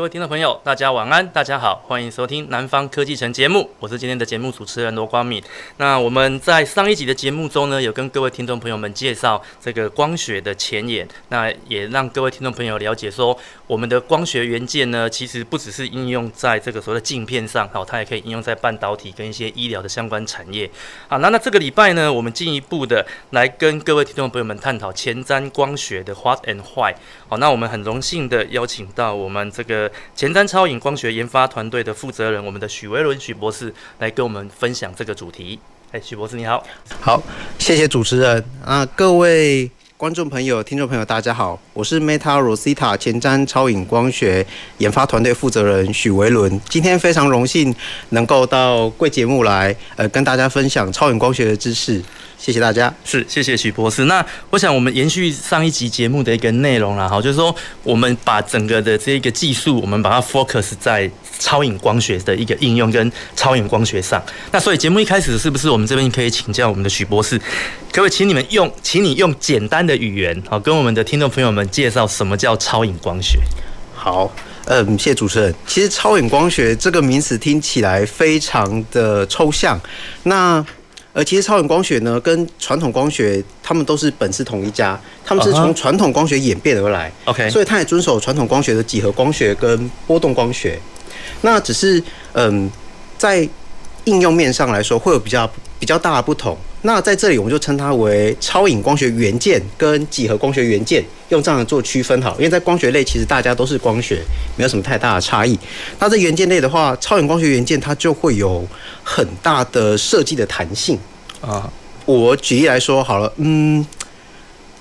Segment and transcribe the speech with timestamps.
[0.00, 5.44] 各位听众朋友，大家晚安，大家好，欢迎收听《南方科技城》节目，我是今天的节目主持人罗光敏。
[5.76, 20.70] 那我们在上一集的节目中呢，有跟各位听众朋友们介绍这个光学的前沿，那也让各位听众朋友了解说，我们的光学元件呢，其实不只是应用在这个所谓的镜片上，好，它也可以应用在半导体跟一些医疗的相关产业。
[21.08, 26.94] 好，那那这个礼拜呢，我们进一步的来跟各位听众朋友们探讨前瞻光学的 What and Why。
[27.28, 35.58] 好，那我们很荣幸的邀请到我们这个前瞻超影光学研发团队的负责人，我们的许维伦许博士来跟我们分享这个主题。
[35.92, 36.64] 哎，许博士你好。
[37.00, 37.22] 好，
[37.58, 44.46] 谢谢主持人啊，各位观众朋友、听众朋友，大家好，我是 Meta Rosita 前瞻超影光学
[44.78, 47.74] 研发团队负责人许维伦，今天非常荣幸
[48.10, 52.02] 能够到贵节目来，呃，跟大家分享超影光学的知识。
[52.40, 54.06] 谢谢大家，是谢谢许博士。
[54.06, 64.20] 那我想我们延续上一集节目的一个内容啦，哈，就是说我们把整个的这个技术，我们把它 focus 在超影光学的一个应用跟超影光学上。
[64.52, 73.38] 那所以节目一开始是不是我们这边可以请教我们的许博士，可不可以请你们用，请你用简单的语言，好，跟我们的听众朋友们介绍什么叫超影光学？
[73.94, 74.32] 好，
[74.64, 75.54] 嗯，谢谢主持人。
[75.66, 79.78] 其实超影光学这个名词听起来非常的抽象，
[80.22, 80.64] 那。
[81.12, 87.12] 而其实超影光学呢，跟传统光学，他们都是本是同一家，他们是从传统光学演变而来。
[87.24, 90.78] OK，所以它也遵守传统光学的几何光学跟波动光学。
[91.42, 92.02] 那只是
[92.32, 92.70] 嗯，
[93.18, 93.48] 在
[94.04, 96.56] 应用面上来说，会有比较比较大的不同。
[96.82, 102.34] 那在这里，我们就称它为超影光学元件跟几何光学元件，用这样做区分好。
[102.36, 104.22] 因为在光学类，其实大家都是光学，
[104.56, 105.58] 没有什么太大的差异。
[105.98, 108.66] 那在元件类的话，超影光学元件它就会有
[109.02, 110.98] 很大的设计的弹性
[111.40, 111.70] 啊。
[112.06, 113.86] 我举例来说好了，嗯，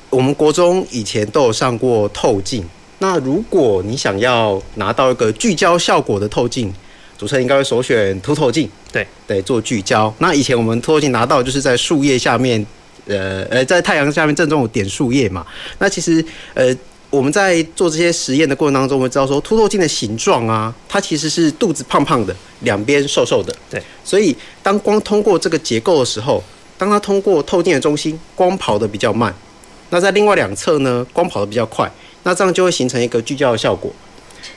[0.10, 2.64] 我们国中以前都有上过透镜。
[3.00, 6.74] 那如果你想要拿到一个聚焦效果的透镜，
[7.18, 10.14] 主持人应该会首选凸透镜，对对，做聚焦。
[10.18, 12.66] 那以前我们凸透镜拿到就是在树叶下面，
[13.06, 15.46] 呃呃，在太阳下面正中午点树叶嘛。
[15.78, 16.76] 那其实呃，
[17.10, 23.56] 我们在做这些实验的过程当中，我们知道说凸透镜的形状啊，它其实是肚子胖胖的，两边瘦瘦的。
[23.70, 26.44] 对，所以当光通过这个结构的时候，
[26.78, 29.34] 当它通过透镜的中心，光跑得比较慢。
[29.90, 31.92] 那在另外两侧呢，光跑得比较快。
[32.24, 33.92] 那这样就会形成一个聚焦的效果。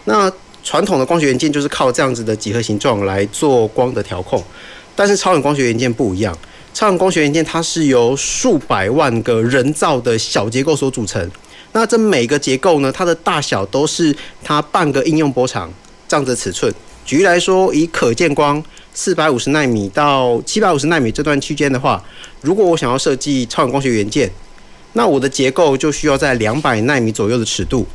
[0.05, 0.31] 那
[0.63, 4.43] 传统的光学元件就是靠这样子的几何形状来做光的调控，
[4.95, 6.37] 但是超远光学元件不一样。
[6.75, 11.31] 超远光学元件它是由数百万个人造的小结构所组成。
[11.73, 15.73] 那这每个结构呢，它的大小都是它半个应用波长
[16.07, 16.73] 这样子尺寸。
[17.05, 18.63] 举例来说，以可见光
[18.95, 22.03] 四百五十纳米到七百五十纳米这段区间的话，
[22.43, 24.31] 如果我想要设计超远光学元件，
[24.93, 27.87] 那我的结构就需要在两百纳米左右的尺度。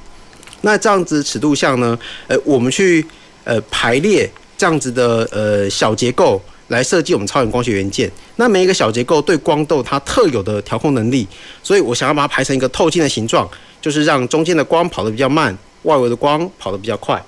[0.61, 3.05] 那这样子尺度下呢，呃，我们去
[3.43, 8.11] 呃排列这样子的呃小结构来设计我们超远光学元件。
[8.35, 11.27] 那每一个小结构对光都有它特有的调控能力，
[11.63, 13.49] 所以我想要把它排成一个透镜的形状，
[13.81, 17.21] 就是让中间的光跑得比较慢，外围的光跑得比较快。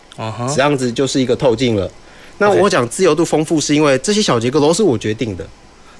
[0.55, 1.89] 这样子就是一个透镜了。
[2.39, 5.47] 那我讲自由度丰富，是因为这些小结构都是我决定的，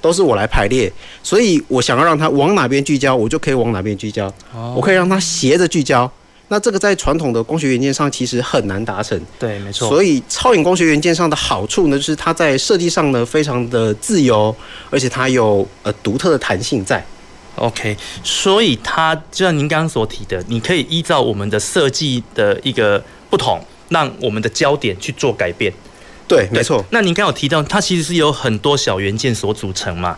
[0.01, 0.91] 都是我来排列，
[1.23, 4.31] 所以我想要让它往哪边聚焦，我就可以往哪边聚焦。
[4.75, 6.09] 我可以让它斜着聚焦。
[6.49, 9.87] 那这个在传统的光学元件上其实很难达成，对，没错。
[9.87, 14.53] 所以超影光学元件上的好处呢，就是它在设计上呢非常的自由，
[14.89, 17.03] 而且它有呃独特的弹性在。
[17.55, 25.71] OK，所以它就像您刚刚所提的，你可以依照我们的设计的一个不同，让我们的焦点去做改变。
[26.27, 26.85] 对，没错。
[26.91, 30.17] 那您刚刚有提到，它其实是由很多小元件所组成嘛？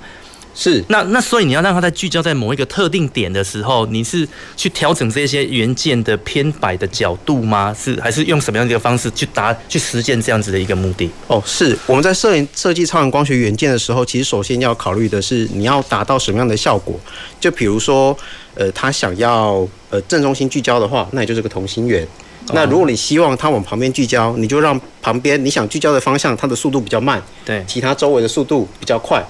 [0.54, 4.28] 是，那那所以你要让它在聚焦在某一个特定点的时候，你是
[4.58, 7.74] 去调整这些元件的偏摆的角度吗？
[7.74, 11.10] 是还是用什么样的一个方式去达去实现这样子的一个目的？
[11.28, 17.00] 哦，是我们在摄影设计超影光学元件的时候，其实首先要考虑的是你要达到什么样的效果。
[17.40, 18.16] 就比如说，
[18.54, 22.06] 呃，他想要呃正中心聚焦的话，那也就是个同心圆。
[22.54, 29.24] 那如果你希望它往旁边聚焦，你就让旁边你想聚焦的方向它的速度比较慢，对，其他周围的速度比较快。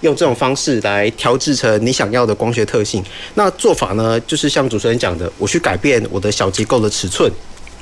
[0.00, 3.02] 用这种方式来调制成你想要的光学特性。
[3.34, 7.30] 那做法呢，就是像主持人讲的，我去改变我的小结构的尺寸，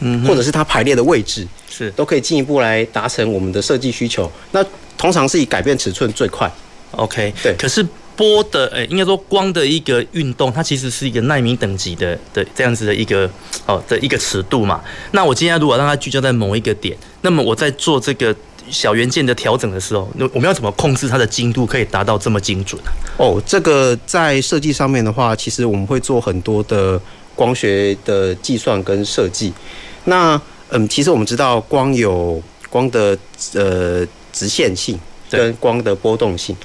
[0.00, 4.30] 嗯，或者是它排列的位置，是都可以进一步来达成我们的设计需求。
[4.52, 4.64] 那
[4.96, 6.50] 通常是以改变尺寸最快。
[6.92, 7.54] OK，对。
[7.58, 7.86] 可是
[8.16, 13.30] 波的，呃、欸，应该说光的一个运动，它其实是一个奈米等级的的这样子的一个
[13.66, 14.80] 哦的一个尺度嘛。
[15.12, 18.34] 那我今天如果让它聚焦在某一个点，那么我在做这个
[18.70, 22.90] 小元件的调整的时候，那我们要怎么控制它的精度可以达到这么精准啊？
[23.18, 27.00] 哦，这个在设计上面的话，其实我们会做很多的
[27.34, 29.52] 光学的计算跟设计。
[30.04, 33.16] 那嗯，其实我们知道光有光的
[33.54, 34.98] 呃直线性
[35.30, 36.56] 跟光的波动性。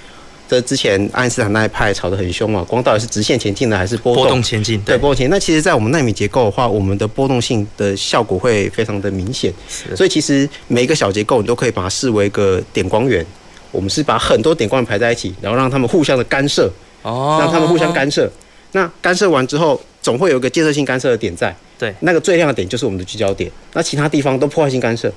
[0.54, 4.80] 这之前爱因斯坦那一派吵得很凶嘛，光到底是直线前进的还是波动，波动前进？
[4.82, 5.30] 对，波动前进。
[5.32, 9.52] 那其实，在我们纳米结构的话，我们的波动性的效果会非常的明显。
[9.96, 13.26] 所以，其实每一个小结构，你都可以把它视为一个点光源。
[13.72, 16.72] 我们是把很多点光源排在一起，然后让它们互相的干涉。
[17.02, 17.38] 哦。
[17.42, 18.32] 让它们互相干涉。
[18.74, 21.56] 那干涉完之后，总会有一个建设性干涉的点在。
[21.80, 21.92] 对。
[22.02, 23.50] 那个最亮的点就是我们的聚焦点。
[23.74, 25.12] 那其他地方都破坏性干涉。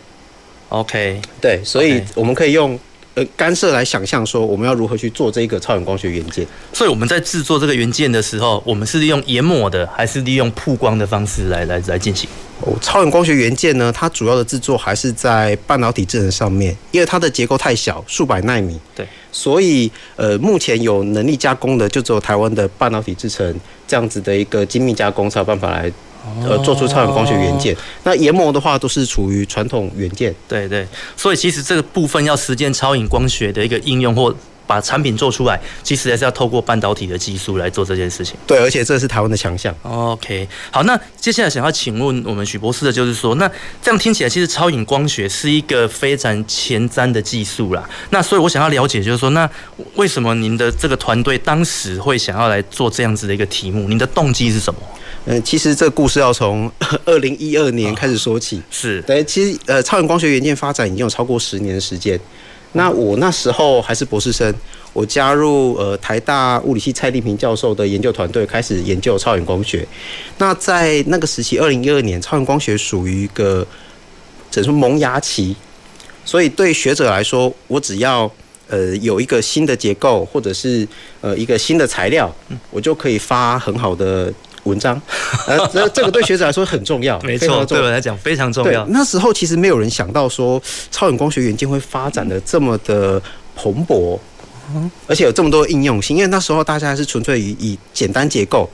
[0.71, 1.21] OK。
[1.43, 2.81] 对，所以我们可以用。
[3.17, 6.47] 呃，干涉来想象说，我们要如何去做这个超远光学元件？
[6.75, 12.29] 所以我们在制作这个元件的时候，我们是利用研磨的，还是利用曝光的方式来来来进行？
[12.61, 18.79] 哦，超远光学元件呢，它主要的制作还是在半导体制程上面，因为它的结构太小，数百纳米。
[18.95, 23.59] 对，所以呃，目前有能力加工的，就只有台湾的半导体制程
[23.89, 25.91] 这样子的一个精密加工，才有办法来。
[26.43, 30.35] 呃，做出超远光学元件，那研磨的话都是处于传统元件。
[30.49, 30.87] 对对，
[31.17, 34.35] 所以其实这个部分要实践超远光学的一个应用或
[34.67, 38.37] 把产品做出来，其实还是要透过半导体的技术来做这件事情。
[38.47, 39.73] 对，而且这是台湾的强项。
[39.83, 43.49] OK，好，那接下来想要请问我们许博士的就是说，那
[43.81, 47.89] 这样听起来其实超影光学是一个非常前瞻的技术啦。
[48.11, 49.49] 那所以我想要了解就是说，那
[49.95, 53.89] 为什么您的这个团队当时会想要来做这样子的一个题目？
[53.89, 54.81] 您的动机是什么？
[55.29, 56.71] 嗯，其实这个故事要从
[57.05, 58.63] 二零一二年开始说起。
[58.71, 62.19] 是对，其实呃，超远光学元件发展已经有超过十年的时间。
[62.73, 64.55] 那我那时候还是博士生，
[64.93, 69.85] 我加入呃台大物理系蔡立平教授的研究团队，开始研究超远光学。
[70.39, 73.67] 那在那个时期，二零一二年，超远光学属于一个
[74.49, 75.57] 整出萌芽期，
[76.25, 78.31] 所以对学者来说，我只要
[78.69, 80.87] 呃有一个新的结构，或者是
[81.21, 82.33] 呃一个新的材料，
[82.71, 84.33] 我就可以发很好的。
[84.67, 85.01] 文章，
[85.49, 88.85] 呃，这这个对学者来说很重要， 没错，对我来讲非常重要。
[88.87, 90.61] 那时候其实没有人想到说，
[90.91, 93.21] 超远光学元件会发展的这么的
[93.55, 94.19] 蓬勃，
[95.07, 96.17] 而且有这么多应用性。
[96.17, 98.69] 因为那时候大家还是纯粹以以简单结构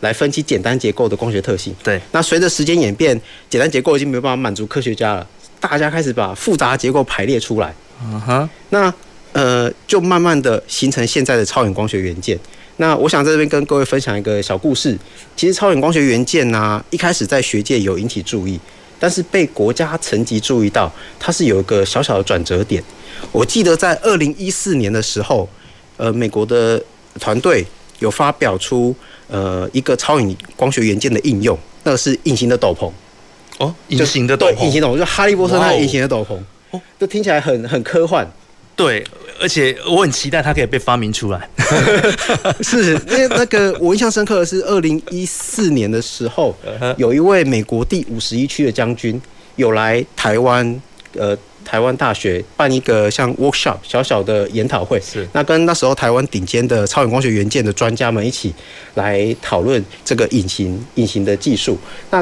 [0.00, 1.74] 来分析简单结构的光学特性。
[1.82, 5.26] 对，那随着时间演变，简单结构已经没有办法满足科学家了，
[5.58, 7.74] 大家开始把复杂结构排列出来。
[8.04, 8.92] 嗯哼，那
[9.32, 12.38] 呃，就慢慢的形成现在的超远光学元件。
[12.78, 14.96] 那我想在这边跟各位分享一个小故事。
[15.36, 18.58] 其实超远光学元件呢、啊，一开始在学界有引起注意，
[18.98, 22.82] 但是被国家层级注意到，它是有一个小小的转折点。
[23.32, 25.48] 我记得在二零一四年的时候，
[25.96, 26.82] 呃，美国的
[27.20, 27.64] 团队
[27.98, 28.94] 有发表出
[29.26, 32.90] 呃一个超远光学元件的应用，那个是隐形的斗篷。
[33.58, 36.38] 哦，隐形的斗篷，隐形斗篷，就哈利波特那个隐形的斗篷。
[36.70, 38.24] 哦，这听起来很很科幻。
[38.78, 39.04] 对。
[39.40, 41.48] 而且我很期待它可以被发明出来。
[42.60, 46.52] 是，因为那个我印象深刻的是，二零一四年的时候，
[46.96, 49.22] 有一位美国第五十一区的将军
[49.54, 50.82] 有来台湾，
[51.12, 55.00] 呃，台湾大学办一个像 workshop 小小的研讨会。
[55.00, 58.52] 是，那跟那时候台湾顶尖的超远光学元件的专家们一起
[58.94, 61.78] 来讨论这个隐形隐形的技术。
[62.10, 62.20] 那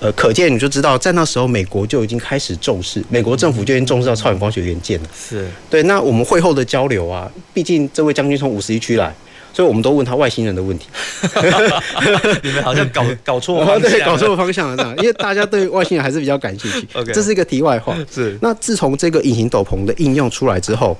[0.00, 5.08] 呃，可见你就知道，在那时候，美国就已经开始重视，美国政府就已经重视到超远光学元件了。
[5.16, 5.82] 是对。
[5.84, 9.14] 那我们会后的交流啊，毕竟这位将军从五十一区来，
[9.52, 10.88] 所以我们都问他外星人的问题。
[12.42, 16.86] 你们好像搞 搞错方向，对，搞错方向了，这样，因为大家对外星人还是比较感兴趣。
[16.92, 17.96] OK，这是一个题外话。
[18.12, 18.36] 是。
[18.42, 20.94] 那自从这个隐形斗篷的应用出来之后，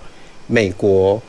[0.46, 1.20] 美国、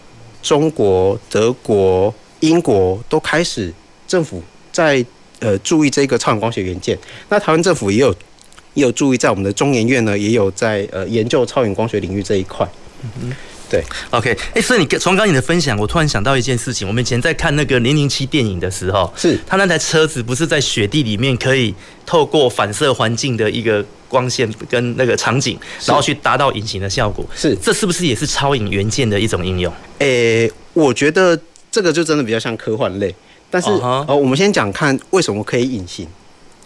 [0.41, 3.73] 中国、德国、英国都开始
[4.07, 4.41] 政府
[4.71, 5.05] 在。
[5.39, 6.97] 呃，注意这个超远光学元件。
[7.29, 8.13] 那台湾政府也有
[8.73, 12.67] 也有注意，在我们的中研院呢，也有在呃研究超远光学领域这一块。
[13.03, 13.31] 嗯，
[13.69, 16.87] 对，OK，哎、欸，所以你从刚你的分享，我突然想到一件事情。
[16.87, 21.73] 我们以前在看那个零零七电影的时候，是他那台车子不是在雪地里面，可以
[22.05, 27.25] 透过反射环境的一个光线跟那个场景，然后去达到隐形的效果。
[27.35, 29.71] 是，这是不是也是超影元件的一种应用？
[29.99, 31.39] 诶、欸，我觉得
[31.69, 33.13] 这个就真的比较像科幻类。
[33.49, 34.11] 但是，哦、uh -huh.
[34.11, 36.07] 呃，我们先讲看为什么可以隐形。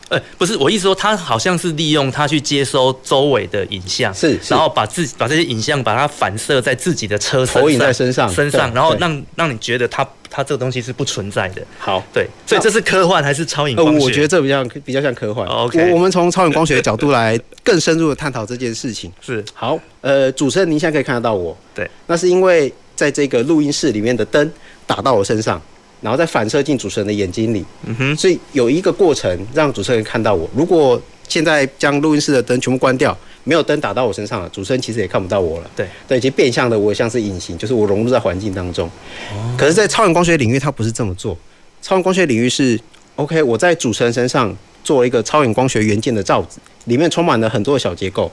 [0.10, 11.62] 呃，不是，我意思说，它好像是利用它去接收周围的影像，是，然后把自把这些影像把它反射在自己的车身投影在身上，身上，然后让让你觉得它它这个东西是不存在的。
[11.78, 14.00] 好，对，所以这是科幻还是超影光学？
[14.00, 15.48] 呃，我觉得这比较比较像科幻。
[15.48, 19.14] OK，我我们从超影光学的角度来更深入的探讨这件事情。
[19.22, 24.52] 是，好，呃，主持人您现在可以看得到我，对，那是因为在这个录音室里面的灯
[24.88, 25.62] 打到我身上。
[26.02, 30.50] 然后再反射进主持人的眼睛里，嗯哼，所以有一个过程让主持人看到我。
[30.56, 35.70] 如果现在将录音室的灯全部关掉，没有灯打到我身上了，主持人其实也看不到我了。
[35.76, 38.90] 对对，其实变相的我像是隐形，就是我融入在环境当中。
[39.34, 39.56] 哦。
[39.58, 41.38] 可是，在超远光学领域，它不是这么做。
[41.82, 42.80] 超远光学领域是
[43.16, 48.32] OK，我在主持人身上做一个超远光学元件的罩子，里面充满了很多的小结构。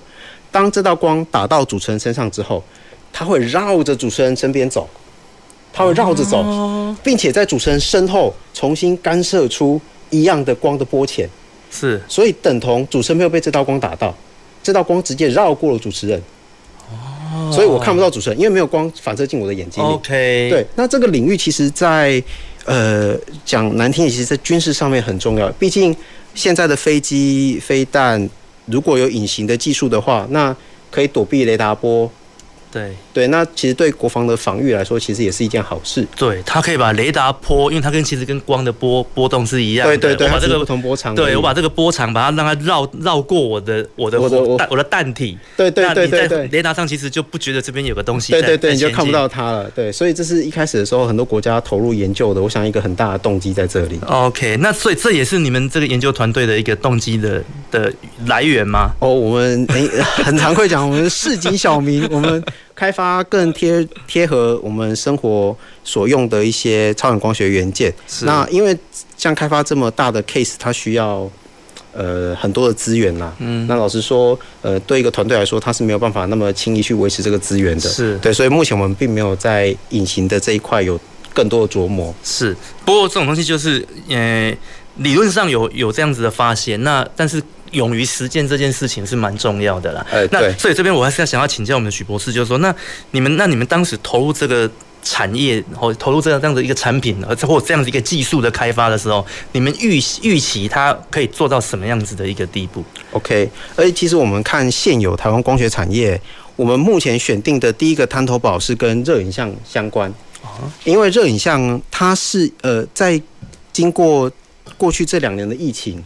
[0.51, 2.63] 当这道光打到主持人身上之后，
[3.13, 4.89] 它会绕着主持人身边走。
[5.77, 6.43] 它会绕着走，
[7.05, 9.79] 并且在主持人身后重新干涉出
[10.09, 11.29] 一样的光的波前，
[11.71, 14.17] 是，所以等同主持人没有被这道光打到，
[14.63, 16.19] 这道光直接绕过了主持人，
[16.89, 19.89] 哦，所以我看不到主持人，因为没有光反射进我的眼睛里。
[19.89, 22.23] OK，对，那这个领域其实在
[22.65, 23.15] 呃
[23.45, 25.95] 讲难听，其实在军事上面很重要，毕竟
[26.35, 28.27] 现在的飞机飞弹
[28.65, 30.57] 如果有隐形的技术的话，那
[30.91, 32.11] 可以躲避雷达波。
[32.73, 36.07] 对对，那其实对国防的防御来说，其实也是一件好事。
[36.19, 39.97] 对，它可以把雷达波，因为它跟其实跟光的波波动是一样的。
[39.97, 41.15] 对对对，我把这个不同波长。
[41.15, 45.39] 对，我把这个波长，把它让它绕绕过我的我的我的我的弹体。
[45.57, 46.47] 对对对对对。
[46.49, 48.33] 雷达上其实就不觉得这边有个东西。
[48.33, 49.71] 对对对，你就看不到它了。
[49.71, 52.43] 对，所以这是一开始的时候，很多国家投入研究的。
[52.43, 53.99] 我想一个很大的动机在这里。
[54.07, 57.91] OK，那所以这也是你们这个研究团队的一个动机的的
[58.27, 58.91] 来源吗？
[58.99, 59.89] 哦，我们诶
[60.23, 62.45] 很常会讲，我们市井小民，我们。
[62.77, 67.93] 开发更贴贴合我们生活所用的一些超远光学元件。
[68.07, 68.27] 是。
[68.27, 68.79] 那因为
[69.17, 71.29] 像开发这么大的 case，它需要
[71.93, 73.33] 呃很多的资源呐。
[73.39, 73.67] 嗯。
[73.67, 77.89] 那老实说，呃，对一个团队来说，它是没有办法那么轻易去维持这个资源的。
[77.89, 78.19] 是。
[78.19, 81.01] 对，所以目前我们并没有在隐形的这一块有
[81.33, 82.15] 更多的琢磨。
[82.23, 82.55] 是。
[82.85, 84.55] 不过这种东西就是，呃，
[84.97, 87.43] 理论上有有这样子的发现，那但是。
[87.73, 90.07] 勇于实践这件事情是蛮重要的啦。
[90.11, 92.75] 欸、那所以这边我还是要想要请教我们的许博士，就是说，那
[93.11, 94.71] 你们那你们当时投入这个
[95.03, 106.21] 产业，然后投入这样这样的一个产品，或者这样的一个技术的开发的时候，你们预预期它可以做到什么样子的一个地步？OK，而且其实我们看现有台湾光学产业，
[106.57, 110.13] 我们目前选定的第一个滩头堡是跟热影像相关，
[110.85, 113.21] 因为热影像它是呃在
[113.73, 114.31] 经过
[114.77, 116.03] 过去这两年的疫情。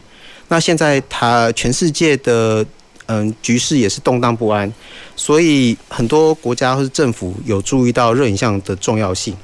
[0.50, 2.66] 那现在它全世界的
[3.06, 4.70] 嗯局势也是动荡不安，
[5.14, 9.34] 所以很多国家或是政府有注意到热影像的重要性。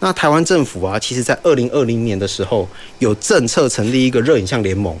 [0.00, 2.68] 那台湾政府啊，其实在二零二零年的时候
[2.98, 4.94] 有政策成立一个热影像联盟，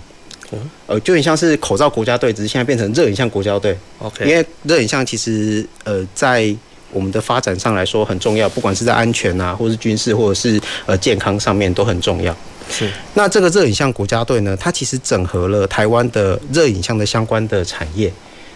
[0.86, 3.76] 呃，就很像是口罩国家队，只是现在变成热影像国家队。
[3.98, 6.54] OK，因为热影像其实呃在
[6.92, 12.34] 我们的发展上来说很重要，不管是在安全啊，或是军事，或者是呃健康上面都很重要。
[12.68, 18.12] 是，那这个热影像国家队呢，它其实整合了台湾的热影像的相关的产业。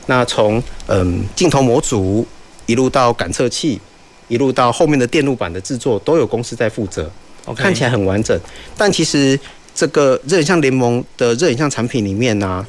[0.06, 2.26] 那从嗯镜头模组
[2.66, 3.80] 一路到感测器，
[4.28, 7.10] 一路到后面的电路板的制作，都有公司在负责。
[7.46, 7.54] Okay.
[7.54, 8.38] 看起来很完整，
[8.76, 9.38] 但其实
[9.74, 12.66] 这个热影像联盟的热影像产品里面呢、啊，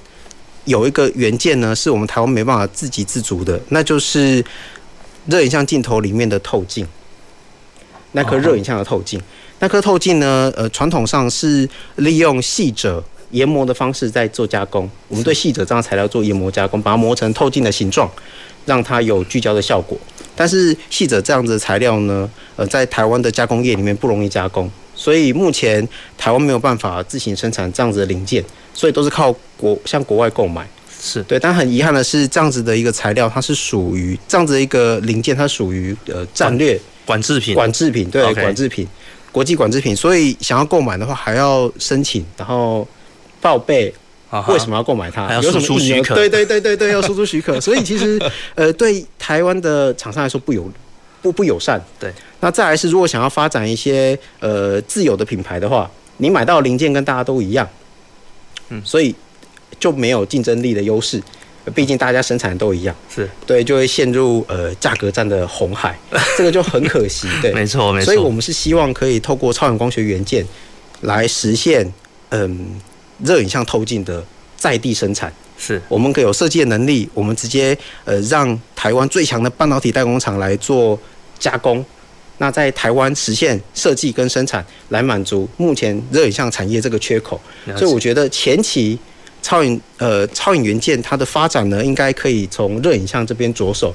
[0.66, 4.44] 有一个元件呢，是我们台湾没办法自给自足的，那就是
[5.26, 6.88] 热影像镜头里面的透镜，
[8.14, 9.20] 那颗热影像的透镜。
[9.20, 9.28] Oh.
[9.62, 10.52] 那颗透镜呢？
[10.56, 14.90] 呃，传统上是利用细褶研磨的方式在做加工。
[15.08, 18.10] 我们对细褶这样材料做研磨加工，把它磨成透镜的形状，
[18.66, 19.96] 让它有聚焦的效果。
[20.36, 25.88] 但是细褶这样子的材料呢，呃，在台湾的加工业里面不容易加工，所以目前
[26.18, 30.68] 台湾没有办法自行生产这样子的零件，所以都是靠国向国外购买。
[31.00, 37.54] 是对，但很遗憾的是，这样子的一个材料，它是属于这样子的一个零件，它属于呃战略管制品。
[37.54, 38.88] 管制品对.管制品。
[39.32, 42.88] 国际管制品，所以想要购买的话，还要申请，然后
[43.40, 43.94] 报备
[44.48, 46.16] 为什么要购买它，还要输出许可。
[46.16, 47.60] 对对对对对，要输出许可。
[47.62, 48.22] 所以其实
[48.56, 50.70] 呃，对台湾的厂商来说不友
[51.22, 51.82] 不不友善。
[52.00, 52.12] 对。
[52.40, 57.68] 那再来是，如果想要发展一些呃自有的品牌的话，你买到零件跟大家都一样，
[58.70, 59.16] 嗯，所以
[59.80, 61.22] 就没有竞争力的优势。
[61.76, 65.96] 毕竟大家生产都一样，是对，就会陷入呃价格战的红海，
[66.36, 67.28] 这个就很可惜。
[67.40, 68.06] 对，没错没错。
[68.06, 70.44] 所以我们是希望可以透过超远光学元件
[71.02, 71.88] 来实现
[72.30, 72.80] 嗯
[73.24, 74.26] 热影像透镜的
[74.58, 75.32] 在地生产。
[75.56, 81.00] 是，我们可有设计的能力，我们直接呃让台湾最强的半导体代工厂来做
[81.38, 81.86] 加工，
[82.40, 87.40] 那在台湾实现设计跟生产，来满足目前热影像产业这个缺口。
[87.78, 88.98] 所以我觉得前期。
[89.42, 93.94] 超影呃超影元件它的发展呢，应该可以从热影像这边着手。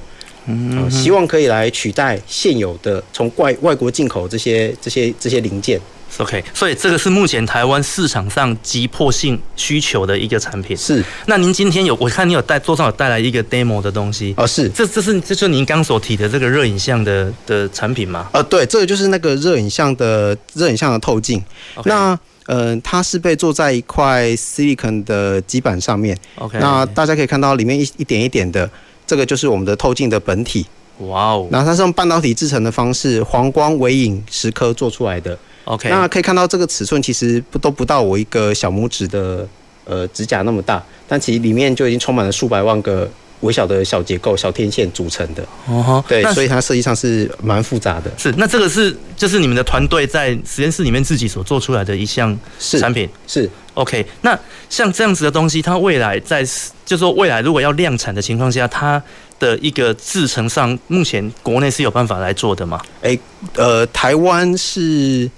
[0.49, 5.81] 嗯、呃，希望可以来取代现有的从外外国进口这些这些这些零件。
[6.19, 10.77] OK，所以这个是目前台湾市场上急迫性需求的一个产品。
[10.77, 11.05] 是。
[11.27, 14.69] 那您今天有我看你有带桌上有带来一个 demo 的东西哦，是。
[14.69, 18.29] 这这是这就是您刚所提的这个热影像的的产品吗？
[18.33, 21.43] 呃，对，这个就是那个热影像的热影像的透镜。
[21.85, 26.17] 那呃，它是被做在一块 silicon 的基板上面。
[26.37, 26.59] OK。
[26.59, 28.71] 那大家可以看到里面一一点一点的，
[29.07, 30.67] 这个就是我们的透镜的本体。
[31.01, 31.49] 哇哦。
[31.51, 35.39] 然后它是用半导体制成的方式，黄光微影蚀刻做出来的。
[35.65, 39.45] OK，那可以看到这个尺寸其实不都不到我一个小拇指的
[39.85, 43.11] 呃指甲那么大，但其实里面就已经充满了数百万个
[43.47, 45.43] 微小的小结构、小天线组成的。
[45.67, 48.11] 哦，对，所以它设计上是蛮复杂的。
[48.19, 53.09] 是，那这个是就是你们的团队在实验室里面自己所做出来的一项产品。
[53.27, 54.39] 是，是 OK，那
[54.69, 56.45] 像这样子的东西，它未来在
[56.85, 59.03] 就是说未来如果要量产的情况下，它
[59.39, 62.81] 的一个制程上，目前国内是有办法来做的吗？
[63.01, 63.21] 哎、欸，
[63.55, 65.31] 呃，台湾是。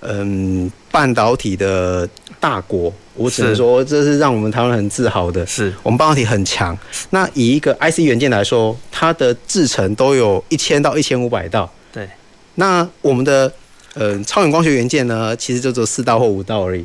[0.00, 2.08] 嗯，半导体的
[2.40, 5.44] 大国，我只能说这是让我们台湾很自豪的。
[5.46, 6.76] 是我们半导体很强。
[7.10, 11.70] 那以一个 IC 元件来说，它的制程都有一千到一千五百道。
[11.92, 12.08] 对。
[12.54, 13.52] 那我们的
[13.94, 16.84] 呃超远光学元件呢，其实就只有四道或五道而已。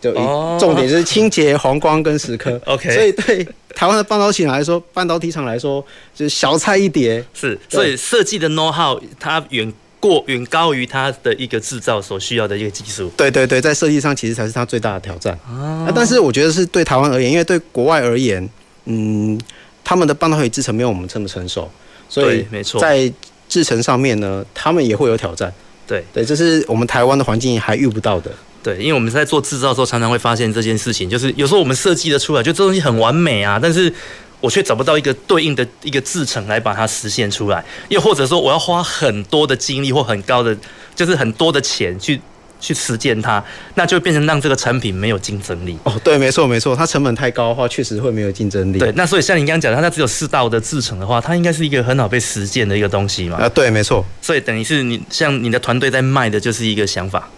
[0.00, 0.12] 就
[0.58, 2.60] 重点就是清洁、黄光跟蚀刻。
[2.66, 2.94] OK。
[2.94, 5.84] 所以对台湾的半导体来说，半导体厂来说
[6.14, 7.24] 就是小菜一碟。
[7.34, 7.58] 是。
[7.68, 9.72] 所以设计的 know how 它远。
[9.98, 13.10] 过远高于它的一个制造所需要的一个技术。
[13.16, 15.90] 对对对，在设计上其实才是它最大的挑战啊。
[15.94, 18.48] 但是我觉得是对台湾而言，因为对国外而言，
[18.84, 19.40] 嗯，
[19.82, 21.70] 他们的半导体制程没有我们这么成熟，
[22.08, 23.10] 所以没错，在
[23.48, 25.52] 制程上面呢，他们也会有挑战。
[25.86, 28.30] 对对，这是我们台湾的环境还遇不到的。
[28.62, 33.92] 对，因为我们在做制造的时候，常常会发现这件事情，就是有时候我们设计的出来，就这东西很完美啊，但是。
[34.40, 40.56] 我却找不到一个对应的一个制程来把它实现出来，又或者说我要花很多的精力或很高的，
[40.94, 42.20] 就是很多的钱去
[42.60, 43.42] 去实践它，
[43.74, 45.78] 那就变成让这个产品没有竞争力。
[45.84, 48.78] 哦，对，没错没错，它成本太高的话，确实会没有竞争力。
[48.78, 53.38] 对，那所以像你刚刚讲的，它只有四道的制程的话，它应该是一个很好被实践的一个东西嘛？
[53.38, 54.04] 啊，对，没错。
[54.20, 57.28] 所以等于是你像你的团队在卖的就是一个想法。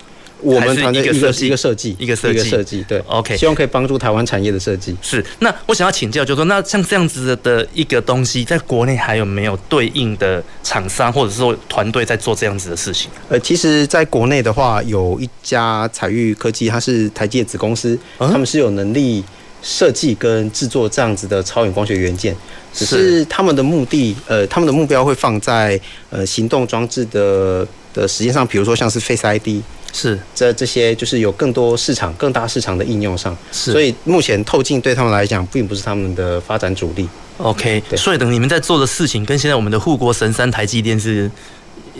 [0.41, 4.97] 我们团队一个设计，一个设计，一个设计，一个设计，对，OK，希望可以帮助台湾产业的设计。
[5.03, 13.11] 是，那我想要请教，就是说，那像这样子的一个东西，在国内还有没有对应的厂商，或者是说团队在做这样子的事情？
[13.29, 19.25] 呃，其实，在国内的话，有一家彩玉科技，它是台积子公司，他们是有能力
[19.69, 22.35] 设计跟制作这样子的超远光学元件，
[22.73, 25.79] 只是他们的目的，呃，他们的目标会放在
[26.09, 29.63] 呃行动装置的的实验上，比如说像是 Face ID。
[29.93, 37.07] 是，这这些就是有更多市场、更大市场的应用上，是，所以目前透镜对他们来讲，并不是他们的发展主力。
[37.39, 41.31] OK，所以等你们在做的事情，跟现在我们的护国神山台积电是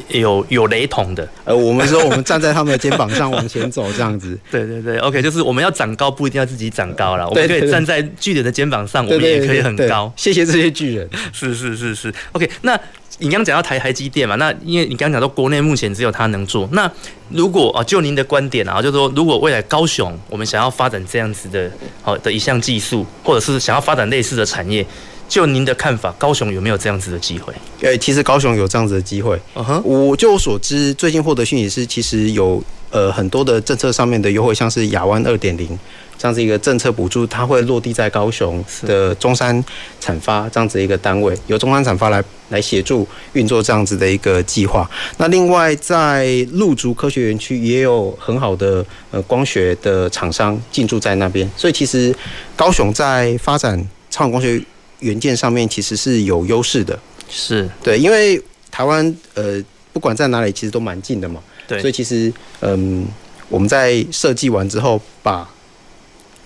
[0.09, 1.29] 有有雷同的。
[1.45, 4.39] 呃，我们说我们站在他们的肩膀上往前走，这样子。
[4.51, 10.13] 对对对，OK，就是我们要长高，不一定要自己长高了，我们可以站在巨人的肩膀上，我们也可以很高。
[10.17, 11.09] 谢谢这些巨人。
[11.33, 12.79] 是是是是，OK，那。
[13.21, 16.89] 你刚刚讲到台台积电嘛，那因为你刚刚讲到国内目前只有它能做，那
[17.31, 21.69] 如果啊，就您的观点啊，就是说如果未来高雄我们想要发展这样子的
[22.01, 24.87] 好的一项技术，或者是想要发展类似的产业，
[25.29, 27.53] 就您的看法，高雄有没有这样子的机会？
[27.83, 29.39] 诶，其实高雄有这样子的机会。
[29.55, 35.79] 嗯哼，我就我所知，最近获得讯息是，其实有呃很多的政策上面的优惠，像是亚湾二点零。
[36.21, 39.65] 这样子一个政策补助，它会落地在高雄的中山
[40.01, 44.91] 产发这样子一个单位，由中山产发来来协助运作这样子的一个计划。
[45.19, 52.13] 那另外在陆竹科学园区也有很好的呃光学的厂商进驻在那边，所以其实
[52.57, 54.61] 高雄在发展超远光学
[55.01, 56.99] 元件上面其实是有优势的。
[57.31, 63.07] 是对，因为台湾呃不管在哪里其实都蛮近的嘛，对，所以其实嗯
[63.49, 65.49] 我们在设计完之后把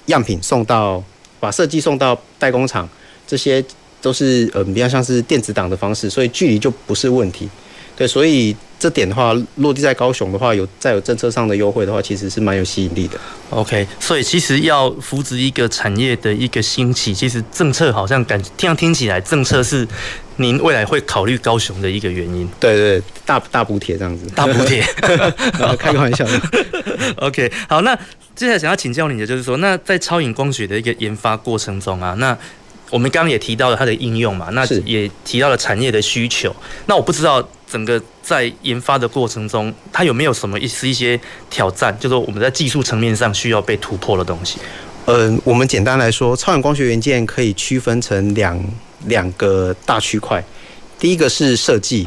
[0.07, 1.03] 样品送到，
[1.39, 2.89] 把设计送到代工厂，
[3.27, 3.65] 这些
[4.01, 7.49] 都是呃比较像是电子档的方式，所以距离就不是问题。
[7.95, 13.17] 对，所以这点的话，落地在高雄的话，有再有政策上的优惠的话，其实是蛮有吸引力的。
[13.51, 19.87] OK，所以其实要扶植一个产业的一个兴起，其实政策好像感听听起来，政策是
[20.39, 22.49] 您未来会考虑高雄的一个原因。
[22.59, 24.83] 对对，对，大大补贴这样子，大补贴，
[25.79, 26.27] 开个玩笑。
[27.23, 27.97] OK，好，那。
[28.35, 32.37] 接下来想要请教你的就是说，那在超影光学的一个研发过程中啊，那
[32.89, 36.53] 我们刚刚也提到了它的应用嘛，那也提到了产业的需求。
[36.87, 44.59] 那我不知道整个在研发的过程中，它有没有什么一是一些挑战，就是说我们在技术层面上需要被突破的东西。
[45.07, 48.63] 嗯、我们简单来说，超远光学元件可以区分成两
[49.07, 50.45] 两个大区块，
[50.99, 52.07] 第一个是设计，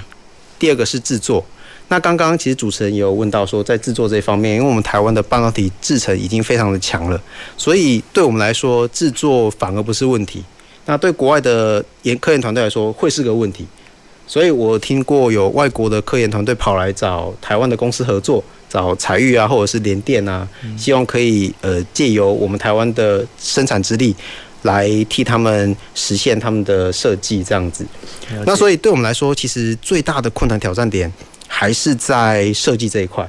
[0.59, 1.43] 第二个是制作。
[1.87, 7.19] 那刚刚其实主持人也有问到说，在制作这方面，因为我们台湾的半导体制程已经非常的强了，
[7.57, 10.43] 所以对我们来说，制作反而不是问题。
[10.85, 13.65] 那对国外的研科研团队来说，会是个问题。
[14.27, 24.15] 所以我听过有外国的科研团队跑来找台湾的公司合作，找采钰啊，或者是联电啊，希望可以呃借由我们台湾的生产之力，
[24.63, 27.85] 来替他们实现他们的设计这样子。
[28.45, 31.11] 那所以对我们来说，其实最大的困难挑战点。
[31.47, 33.25] 还是在设计这一块。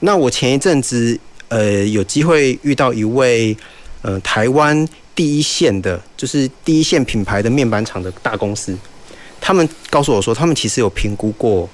[0.00, 3.54] 那我前一阵子呃有机会遇到一位
[4.00, 8.74] 呃台湾第一线的，就是第一线品牌的面板厂的大公司，
[9.40, 11.68] 他们告诉我说，他们其实有评估过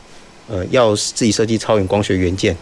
[0.48, 2.56] 呃要自己设计超远光学元件，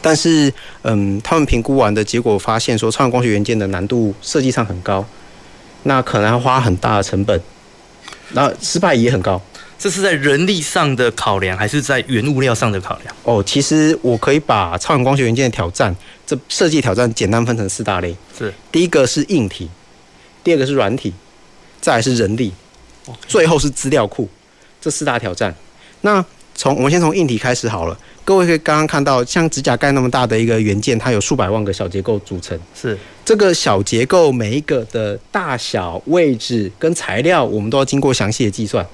[0.00, 5.04] 但是嗯他们评估完的结果发现说，超远光学元件的难度设计上很高，
[5.82, 7.40] 那可能要花很大的成本，
[8.32, 9.40] 那失败也很高。
[9.78, 13.16] 这是在人力上的考量，还是在原物料上的考量？
[13.22, 18.14] 哦，其实我可以把超远光学元件的挑战，这设计挑战简单分成四大类。
[18.38, 19.70] 是，第一个是硬体，
[20.44, 21.14] 第二个是软体，
[21.80, 22.52] 再来是人力.
[23.26, 24.28] 最后是资料库。
[24.80, 25.54] 这四大挑战。
[26.02, 27.98] 那从我们先从硬体开始好了。
[28.24, 32.58] 各位可以刚刚看到，像指甲盖那么大的一个元件，它有数百万个小结构组成。
[32.74, 38.86] 是，这个小结构每一个的大小、位置跟材料，我们都要经过详细的计算。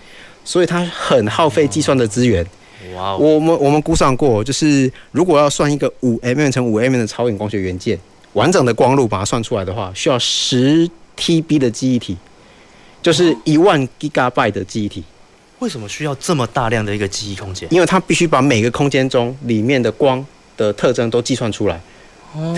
[0.45, 2.47] 所以它很耗费计算的资源。
[2.95, 3.17] 哇！
[3.17, 7.99] 我们我们估算过，就是如果要算一个五 mm 乘五 mm 的超远光学元件
[8.33, 12.17] 完整的光路，把它算出来的话，需要十 TB 的记忆体，
[13.07, 15.05] 就是一万 Gigabyte 的记忆体。
[15.61, 17.69] 为什么需要这么大量的一个记忆空间？
[17.71, 21.81] 因为它必须把每个空间中里面的光的特征都计算出来，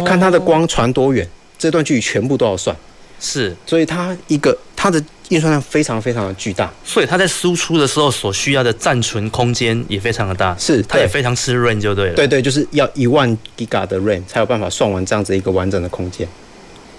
[0.06, 2.74] 看它的光传多远，这段距离全部都要算。
[3.20, 5.04] 是，所以它一个它的。
[5.28, 12.14] 运算量非常非常的巨大，所以它在输出的时候所需要的暂存空间也非常的大，是它也非常吃 RAM 就对了。
[12.14, 16.26] 对对，就是要一万 Giga 的 RAM 才有办法算完这样子一个完整的空间。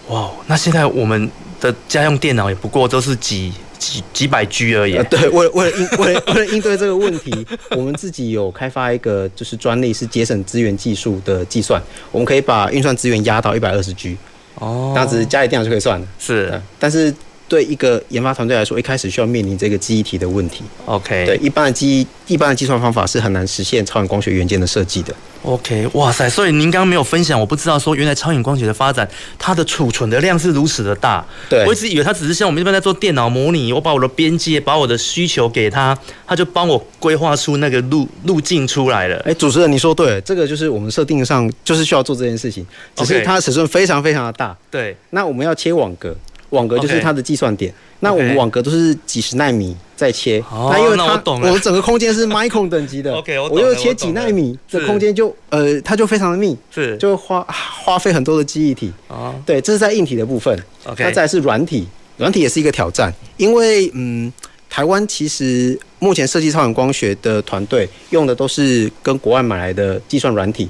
[0.10, 1.28] 哇，那现在我们
[1.60, 4.95] 的家用电脑也不过都是几几几百 G 而已。
[4.95, 14.17] 呃、对，为了为了应为了为了应对这个问题，我们自己有开发一个就是专利是节省资源技术的计算，我们可以把运算资源压到一百二十 G，
[14.56, 16.08] 哦，这样子家里电脑就可以算了。
[16.17, 17.13] 是，但是。
[17.50, 20.64] 对一个研发团队来说，一开始需要面临这个记忆体的问题。
[20.86, 25.14] OK，对一般的记忆，一般的计算方法是很难实现超远光学元件的设计的。
[25.42, 26.30] OK，哇塞！
[26.30, 31.26] 所以您刚刚没有分享，我不知道说原来超远光学的发展，它的储存的量是如此的大。
[31.50, 39.18] 对，我一直以为它只是像我们一般在做电脑模拟，我把我的边界，把我的需求给它，它就帮我规划出那个路路径出来了。
[39.26, 44.56] 哎，主持人你说对了，这个就是我们设定上就是需要做这件事情，只是它的尺寸非常非常的大。
[44.70, 46.14] 对，那我们要切网格。
[46.52, 47.74] 网格就是它的计算点。
[48.02, 50.44] 那我们网格都是几十纳米在切。
[50.50, 56.96] 那因为它我，我们整个空间是 micron 等级的， OK，我，我又切几纳米，这空间就呃它就非常的密，是。
[56.98, 64.32] 就花花费很多的记忆体，哦，对，这是在硬体的部分，OK，那再来是软体，软体也是一个挑战，因为嗯。
[64.72, 70.70] 台湾其实目前设计超远光学的团队用的都是跟国外买来的计算软体，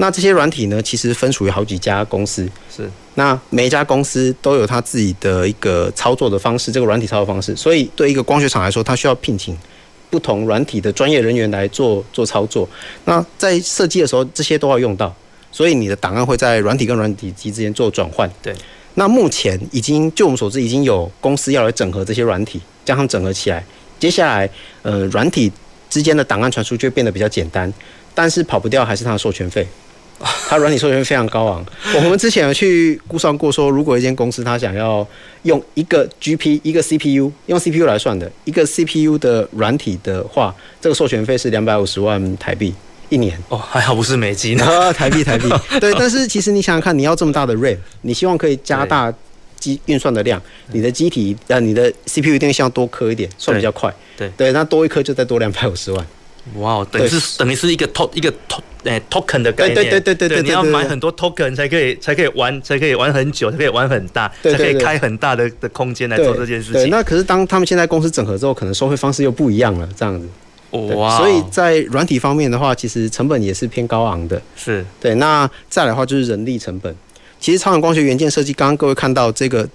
[0.00, 2.48] 那这些软体呢，其实分属于好几家公司。
[2.74, 9.54] 是，那每一家公司都有它自己的一个操作的方式，这个软体操作方式，所以对一个光学厂来说，它需要聘请
[10.08, 12.66] 不同软体的专业人员来做做操作。
[13.04, 15.14] 那在设计的时候，这些都要用到，
[15.52, 18.28] 所以你的档案会在软体跟软体机之间做转换。
[18.42, 18.54] 对。
[18.94, 23.64] 那目前已经，就我们所知，已经有公司要来整合这些软体，将它们整合起来。
[24.00, 24.50] 接下来，
[24.82, 25.52] 呃，软体
[25.88, 27.72] 之间的档案传输就会变得比较简单，
[28.20, 29.66] 但是跑不掉还是它的授权费。
[30.46, 31.64] 它软体授权费非常高昂。
[31.96, 35.06] 我们之前有去估算过，说如果一间公司它想要
[35.44, 42.74] 用一个 GP 一个 CPU 用 CPU 来算的一个 CPU 的软体的话，这个授权费是两百五十万台币。
[43.08, 45.48] 一年哦，还好不是美金啊，台币台币。
[45.80, 49.10] 对，但是其实你想想看，你要这么大的 RAM，你希望可以加大
[49.58, 50.38] 机运算的量，
[50.72, 53.90] 你的机体呃，你的 CPU 一定需要多颗一点，算比较快。
[54.18, 56.06] 对对，那多一颗就再多两百五十万。
[56.56, 59.74] 哇，等于是等于是一个 to 一个 to 诶 token 的概念。
[59.74, 66.90] 对对对对对，你要买很多 token 才可以才可以玩才可以玩很久，才可以玩很大，才可以开很大的的空间来做这件事情。
[66.90, 70.28] 那可是当他们现在公司整合之后，可能收费方式又不一样了，这样子。
[70.94, 74.40] 哇，所以在软体方面的话，其实成本也是偏高昂的。
[74.56, 75.14] 是对。
[75.16, 76.94] 那再来的话就是人力成本。
[77.40, 79.68] 其实超远光学元件设计，刚刚各位看到这个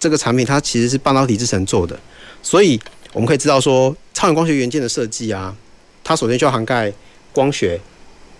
[0.00, 1.98] 这个产品，它其实是半导体制成做的。
[2.42, 2.80] 所以
[3.12, 5.54] 我们可以知道说，超远光学元件的设计啊，
[6.08, 6.90] 它首先就要涵盖
[7.34, 7.78] 光学，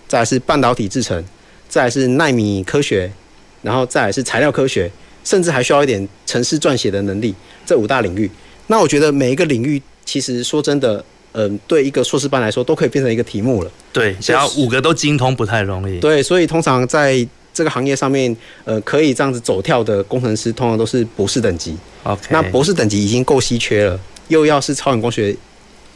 [0.07, 1.23] 再来是半导体制成，
[1.69, 3.13] 再来是纳米科学，
[3.61, 4.91] 然后再来是材料科学，
[5.23, 7.35] 甚至还需要一点城市撰写的能力，
[7.67, 8.31] 这五大领域。
[8.69, 13.71] 那我觉得每一个领域，其实说真的，嗯、呃，对一个硕士班来说，都可以变成一个题目了。
[13.93, 16.01] 对，想要五个都精通不太容易。
[16.01, 21.77] 对，所以通常在这个行业上面，呃，可以这样子走跳的工程师，通常都是博士等级。
[22.05, 25.37] OK，那博士等级已经够稀缺了，又要是超远光学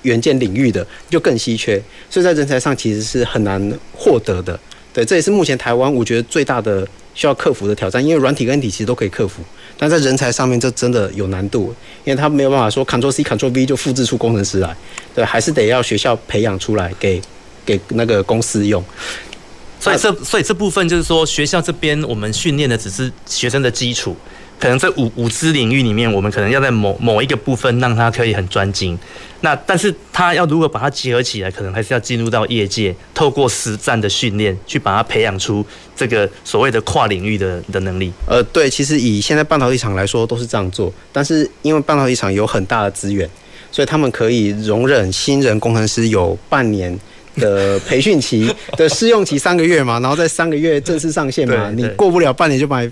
[0.03, 1.81] 元件领域的，就更稀缺。
[2.11, 4.59] 所以在人才上其实是很难获得的。
[4.93, 9.43] 对，这也是目前台湾我觉得最大的需要克服的挑战，因为软体跟硬体其实都可以克服。
[9.79, 14.77] 但在人才上面，这真的有难度，因为他没有办法说 Ctrl C Ctrl V 就复制出工程师来，
[15.15, 17.21] 对，还是得要学校培养出来给
[17.65, 18.85] 给那个公司用。
[19.83, 24.17] 所以这所以这部分就是说，学校这边我们训练的只是学生的基础。
[24.61, 28.97] 可能在五五支领域里面，我们可能要在某某一个部分让他可以很专精。
[29.41, 35.67] 那但是他要如果把它结合起来，可能还是要进入到业界，透过实战的训练去把它培养出
[35.97, 38.13] 这个所谓的跨领域的的能力。
[38.25, 43.29] 呃，对，其实以现在半导体厂来说都是这样做，但是因为半导体厂有很大的资源，
[43.73, 46.97] 所以他们可以容忍新人工程师有半年
[47.37, 52.83] 的培训期 的试用期三个月嘛，然后在三个月正式上线嘛，你过不了半年就把。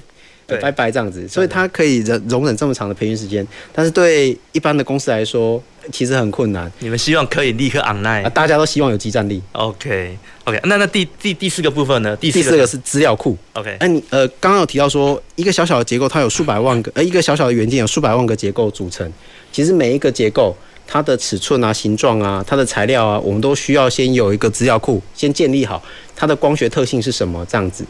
[0.61, 6.69] 拜拜，这样子，所以他可以忍容忍这么长的培训时间，但是对一般的公司来说，其实很困难。
[6.81, 8.29] 你们希望可以立刻 online？
[8.31, 9.41] 大家都希望有即战力。
[9.53, 12.17] OK OK，那那第第第四个部分呢？
[12.17, 13.39] 第四个是资料库。
[13.53, 19.09] OK，那你呃刚刚有提到说，一个小小的结构它有数百万个，呃一个小小的元件有数百万个结构组成，
[19.53, 20.57] 其实每一个结构
[20.93, 25.81] 它的尺寸啊、形状啊、它的材料啊，我们都需要先有一个资料库，先建立好
[26.17, 27.85] 它的光学特性是什么这样子。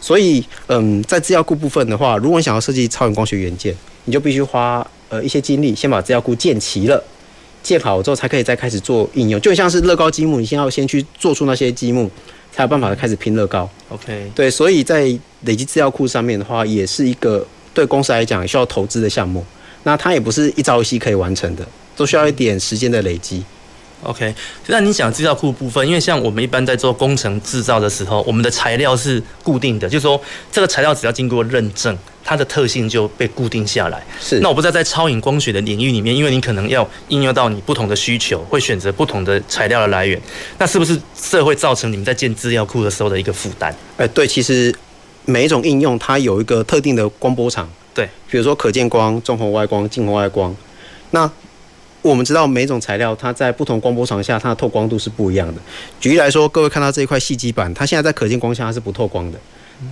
[0.00, 3.72] 所以，嗯，在资料库部分的话，如果你想要设计超远光学元件，
[4.06, 7.00] 你就必须花呃一些精力，先把资料库建齐了，
[7.62, 9.40] 建好之后才可以再开始做应用。
[9.40, 12.10] 就像是乐高积木，你先要先去做出那些积木，
[12.50, 13.70] 才有办法开始拼乐高。
[13.88, 15.04] OK，对，所以在
[15.42, 19.44] 累积资料库上面的话，也是一个对公司来讲需要投资的项目。
[19.84, 23.42] 那它也不是一朝一夕可以完成的，都需要一点时间的累积。
[24.04, 24.34] OK，
[24.66, 34.02] 那你讲资料库部分，因为像我们一般在做工程制造的时候，我们的材料是固定的，就是说这个材料只要经过认证，它的特性就被固定下来。
[34.20, 34.40] 是。
[34.40, 40.20] 那我不知道在超影光学的领域里面，因为你可能要应用到你不同的需求，会选择不同的材料的来源，
[40.58, 41.00] 那是不是
[41.30, 43.72] 这会造成你们在建资料库的时候的一个负担？
[43.96, 44.74] 哎，对，其实
[45.26, 50.52] 每一种应用它有一个特定的光波长，对，比如说可见光、中红外光、近红外光，
[51.12, 51.30] 那。
[52.02, 55.60] 我们知道每种材料，它在不同光波长下，它的透光度是不一样的。
[56.00, 59.38] 举例来说，各位看到这一块细基板，它现在在可见光下它是不透光的，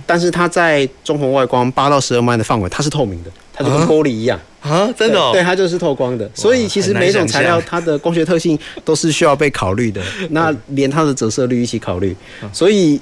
[0.05, 6.29] 但是它在中红外光八到十二麦的范围，它是透明的，它就跟玻璃一样啊，真的、哦对，对，它就是透光的。
[6.35, 12.13] 所以其实每种材料它的光学特性都是需要被考虑的， 那连它的折射率一起考虑。
[12.51, 12.99] 所以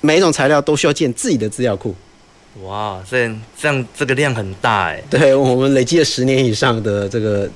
[0.00, 1.92] 每一种材料都需要建自己的资料库。
[2.62, 3.28] 哇，这
[3.60, 5.02] 这样这个量很大哎。
[5.10, 7.50] 对，我们累积了十年以上的这个。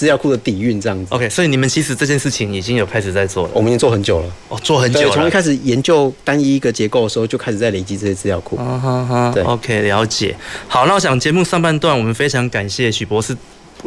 [0.00, 8.56] 资料库的底蕴这样子，OK，所以你们其实这件事情已经有开始在做了，我们已经做很久了，哦，做很久了，从一开始研究单一一个结构的时候，就开始在累积这些资料库。
[8.56, 10.34] 啊哈哈，对，OK，了解。
[10.66, 13.36] 好，那我想节目上半段，我们非常感谢许博士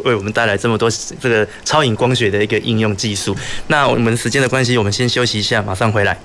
[0.04, 0.88] 为我们带来这么多
[1.20, 3.36] 这个超影光学的一个应用技术。
[3.66, 6.16] 那我们时间的关系，我们先休息一下，马上回来。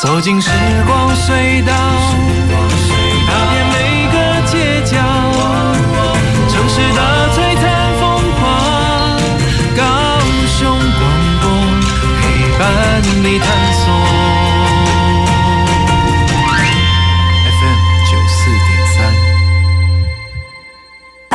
[0.00, 0.48] 走进时
[0.86, 2.05] 光隧道。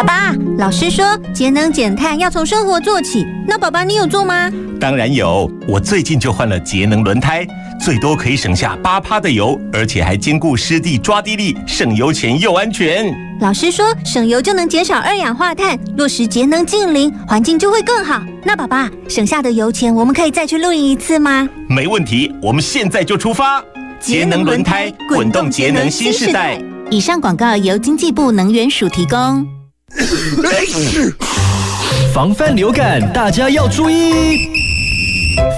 [0.02, 4.52] 爸爸，老师说节能减碳要从生活做起，那爸爸你有做吗？
[4.80, 7.46] 当然有，我最近就换了节能轮胎，
[7.80, 13.16] 最多可以省下八趴的油，而且还兼顾湿地抓地力，省油钱又安全。
[13.42, 18.24] 老师说省油就能减少二氧化碳，落实节能净零，环境就会更好。
[18.44, 21.48] 那爸爸省下的油钱，我们可以再去露营一次吗？
[21.70, 23.64] 没问题，我们现在就出发。
[24.00, 26.60] 节能轮胎，滚动节能新时代。
[26.90, 29.46] 以上广告由经济部能源署提供。
[32.14, 34.50] 防范流感，大家要注意。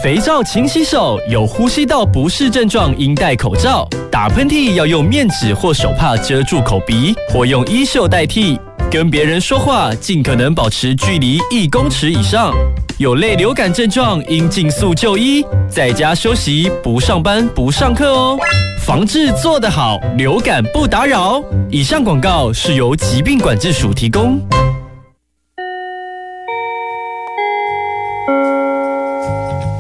[0.02, 3.88] 肥皂勤洗手，有呼吸道不适症状应戴口罩。
[4.12, 8.60] 打喷嚏要用面纸或手帕遮住口鼻，或用衣袖代替。
[8.92, 12.54] 跟别人说话尽可能保持距离一公尺以上。
[13.00, 18.38] 有类流感症状应尽速就医，在家休息，不上班不上课哦。
[18.86, 21.44] 防治做得好，流感不打扰。
[21.72, 24.40] 以上广告是由疾病管制署提供。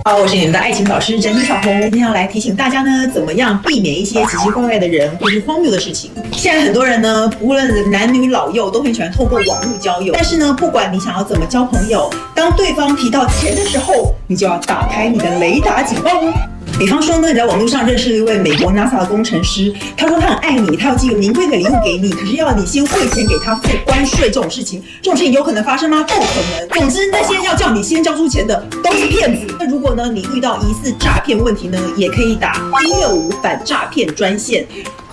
[0.05, 6.11] 好，我是你们的爱情导师珍妮小红，今天要来提醒大家呢，怎么样避免一些奇奇怪怪的人或是荒谬的事情。
[6.33, 10.11] 现在很多人呢，无论男女老幼，都很喜欢透过网络交友。
[10.13, 16.33] 但是呢，不管你想要怎么交朋友，当对方提到钱的时候，你就要打开你的雷达警报哦。
[16.77, 26.03] 比方说呢，你在网络上认识了一位美国 NASA 的工程师，他说他很爱你，他要寄个名贵的礼物给你，可是要你先汇钱给他付关税，这种事情，这种事情有可能发生吗？
[26.03, 26.69] 不可能。
[26.69, 29.55] 总之，那些要叫你先交出钱的都是骗子。
[29.59, 34.65] 那如果呢，你遇到疑似诈骗问题呢，也可以打一六五反诈骗专线，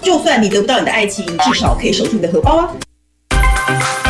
[0.03, 4.10] 就算你得不到你的爱情，至少可以守住你的荷包啊。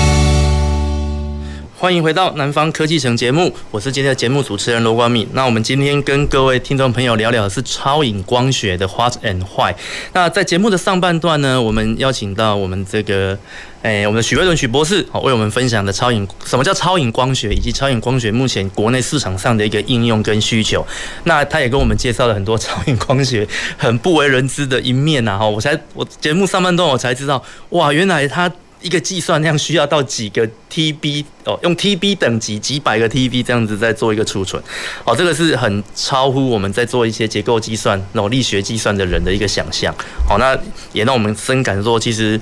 [1.81, 5.27] 欢迎回到南方科技城节目，我是今天的节目主持人罗光敏。
[5.33, 9.73] 那我们今天跟各位听众朋友聊聊的是超影光学的 What and Why。
[10.13, 13.35] 那在节目的上半段呢，我们邀请到我们这个，
[13.81, 20.85] 诶，我们的许魏伦许博士，好，为我们分享的超影，什么叫超影光学，以及超影光学目前国内市场上的一个应用跟需求。
[21.23, 28.51] 那他也跟我们介绍了很多超影光学很不为人知的一面呐，哈，我才我节目上半段我才知道，哇，原来他。
[28.81, 34.61] 一个计算量需要到几个 TB 哦，用 TB 等级几百个 TB 这样子在做一个储存，
[35.05, 39.93] 哦，这个是很超乎我们在做一些结构计算、脑力学计算的人的一个想象。
[40.27, 40.57] 好，那
[40.93, 42.39] 也让我们深感说，其实。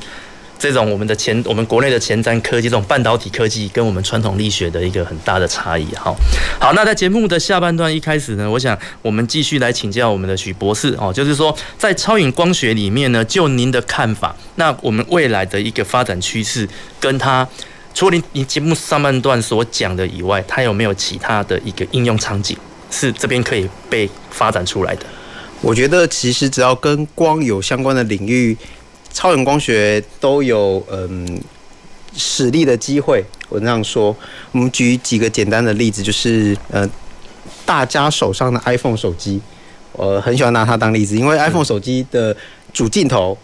[0.59, 5.87] 这种我们的前，我们国内的前瞻科技，这种半导体科技，跟我们传统力学的一个很大的差异。
[5.95, 6.13] 好，
[6.59, 16.67] 好，那在节目的下半段一开始呢，我想我们继续来请教我们的许博士哦，就是说在超影光学里面呢，就您的看法，那我们未来的一个发展趋势，
[16.99, 17.47] 跟它
[17.93, 22.57] 除了您您节目上半段所讲的以外，它有没有其他的一个应用场景
[22.91, 25.05] 是这边可以被发展出来的？
[25.61, 28.57] 我觉得其实只要跟光有相关的领域。
[29.13, 31.41] 超人光学都有嗯
[32.15, 34.15] 实力的机会，我这样说。
[34.51, 36.87] 我们举几个简单的例子，就是呃
[37.65, 39.39] 大家手上的 iPhone 手机，
[39.93, 42.35] 我很喜欢拿它当例子，因为 iPhone 手机的
[42.73, 43.37] 主镜头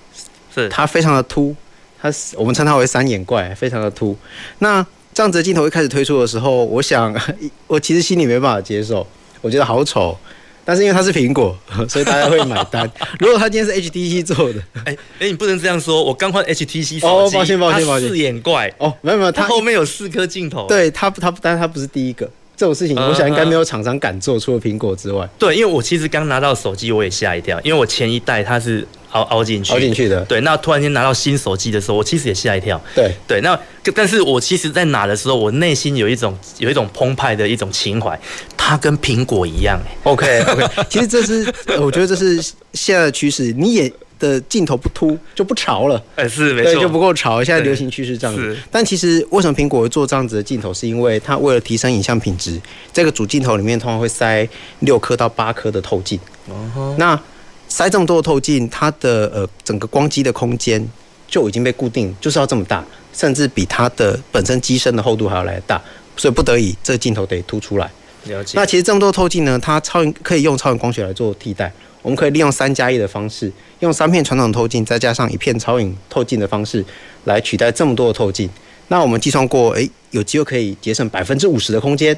[0.54, 1.56] 是它非常的凸，
[2.02, 4.18] 它我们称它为三眼怪，非常的凸。
[4.60, 7.16] 那这样子的镜头一开始推出的时候，我想
[7.68, 9.06] 我其实心里没办法接受，
[9.42, 10.18] 我觉得好丑。
[10.66, 11.56] 但是因为它是苹果，
[11.88, 12.90] 所以大家会买单。
[13.20, 16.04] 如果它今天是 HTC 做的，哎哎、欸欸，你不能这样说。
[16.04, 20.66] 我刚换 HTC 手机，哦，抱歉抱歉抱歉，四眼怪哦，没有没有，它后面有四颗镜头。
[20.68, 25.28] 对它它不，但是它不是第一个这种事情，我想应该没有厂商敢做，除了苹果之外。
[25.38, 28.88] 对，因为我其实刚拿到手机，我也吓一跳，因为我前一代它是。
[29.16, 30.26] 凹凹进去，凹进去的。
[30.26, 32.78] 对，那突然间拿到新手机的时候，我其实也吓一跳。
[32.94, 33.58] 对对，那
[33.96, 38.20] 但是我其实在拿的时候，我内心有一种有一种澎湃的一种情怀，
[38.58, 39.80] 它跟苹果一样。
[40.04, 41.46] OK OK，其实这是
[41.80, 42.42] 我觉得这是
[42.74, 43.90] 现在的趋势，你眼
[44.20, 46.02] 的镜头不凸就不潮了。
[46.16, 47.44] 哎，是没错，对，就不够潮。
[47.44, 48.58] 现在流行趋势这样子。
[48.72, 52.60] 但其实为什么苹果会做这样子的镜头，是因为它为了提升影像品质，
[52.94, 54.48] 这个主镜头里面通常会塞
[54.80, 56.20] 六颗到八颗的透镜。
[56.48, 56.96] 哦。
[56.98, 57.20] 那
[57.68, 60.86] 塞这么多的透镜，它的呃整个光机的空间
[61.28, 65.82] 就已经被固定，就是要这么大，甚至比它的本身机身的厚度还要来得大，
[66.16, 67.92] 所以不得已这个镜头得凸出来。
[68.26, 68.54] 了解。
[68.56, 71.72] 那其实这么多透镜呢，它超可以用超远光学来做替代，
[72.06, 76.86] 我们可以利用三加一的方式，用三片传统透镜再加上一片超影透镜的方式
[77.24, 78.48] 来取代这么多的透镜。
[78.90, 82.16] 那我们计算过，诶，有机会可以节省百分之五十的空间。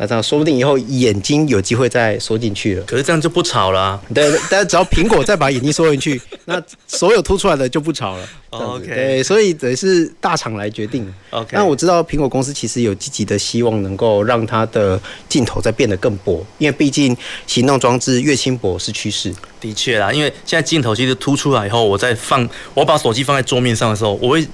[0.00, 2.84] 那这样说不定以后眼睛有机会再缩进去了。
[2.84, 4.00] 可是这样就不吵了啊。
[4.14, 8.28] 对，但是只要苹果再把眼睛缩进去， 那所有凸出来的就不吵了。
[8.50, 8.86] OK。
[8.86, 11.12] 对，所以等于是大厂来决定。
[11.30, 11.50] OK。
[11.52, 17.16] 那我知道苹果公司其实有积极的希望能够让它的镜头再变得更薄，因为毕竟
[17.48, 19.34] 行动装置越轻薄是趋势。
[19.60, 24.46] 的确啦，因为现在镜头其实凸出来以后，我在放我把手机放在桌面上的时候，我会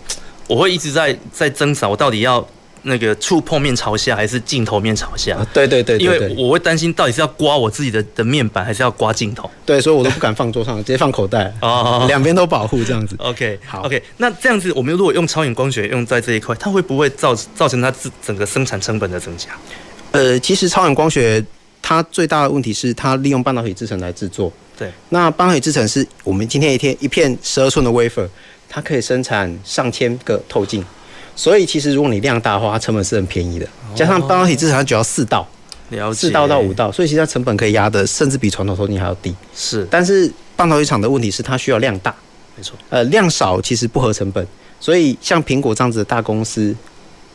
[0.47, 2.47] 我会一直在在挣扎，我到底要。
[2.85, 5.37] 那个触碰面朝下还是镜头面朝下？
[5.37, 9.51] 啊、对，对，对对对，因为我会担心到底是要刮我自己的的面板，还是要刮镜头。
[9.67, 11.53] 对，所以我都不敢放桌上，直接放口袋。
[11.61, 13.17] 哦， 两边都保护这样子。
[13.19, 13.83] OK，好。
[13.83, 17.93] OK，那这样子，我们如果用超远光学用在这一块，它会不会造造成它
[18.25, 19.49] 整个生产成本的增加？
[20.13, 21.45] 呃，其实超远光学
[21.83, 24.53] 它最大的问题是它利用半导体制成来制作。
[24.79, 24.91] 对。
[25.09, 28.29] 那半导体制成是我们今天一天一片十二寸的 wafer，
[28.69, 30.85] 它可以生产上千个透镜。
[31.37, 33.67] 所以其实如果你量大的话，它成本是很便宜的。
[33.95, 35.47] 加上半导体至少它只要四道，
[36.15, 39.35] 四道到五道，所以其实它成本可以压得甚至比传统透镜还要低。
[39.55, 42.15] 是，但是半导体厂的问题是它需要量大，
[42.57, 42.77] 没错。
[42.91, 44.47] 呃，量少其实不合成本，
[44.81, 46.75] 所以像苹果这样子的大公司，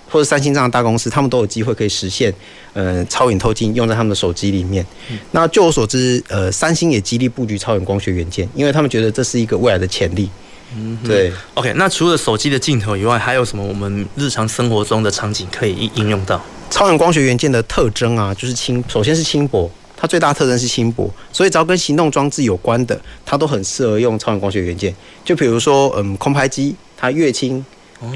[0.10, 2.34] 或者三星这样的大公司，他们都有机会可以实现，
[2.74, 4.86] 呃，超远透镜用在他们的手机里面。
[5.10, 10.30] 嗯、那据我所知，呃，三星也极力布局超远光学元件，因为他们觉得这是一个未来的潜力。
[10.76, 11.32] 嗯，对。
[11.56, 16.42] OK，那除了手机的镜头以外，还有什么我们日常生活中的场景可以应应用到？
[16.70, 24.94] 超远光学元件的特征啊，就是轻，首先是轻薄，它最大特征是轻薄，所以只要跟行动装置有关的，它都很适合用超远光学元件。
[25.26, 27.66] 就比如说，嗯，空拍机，它越轻、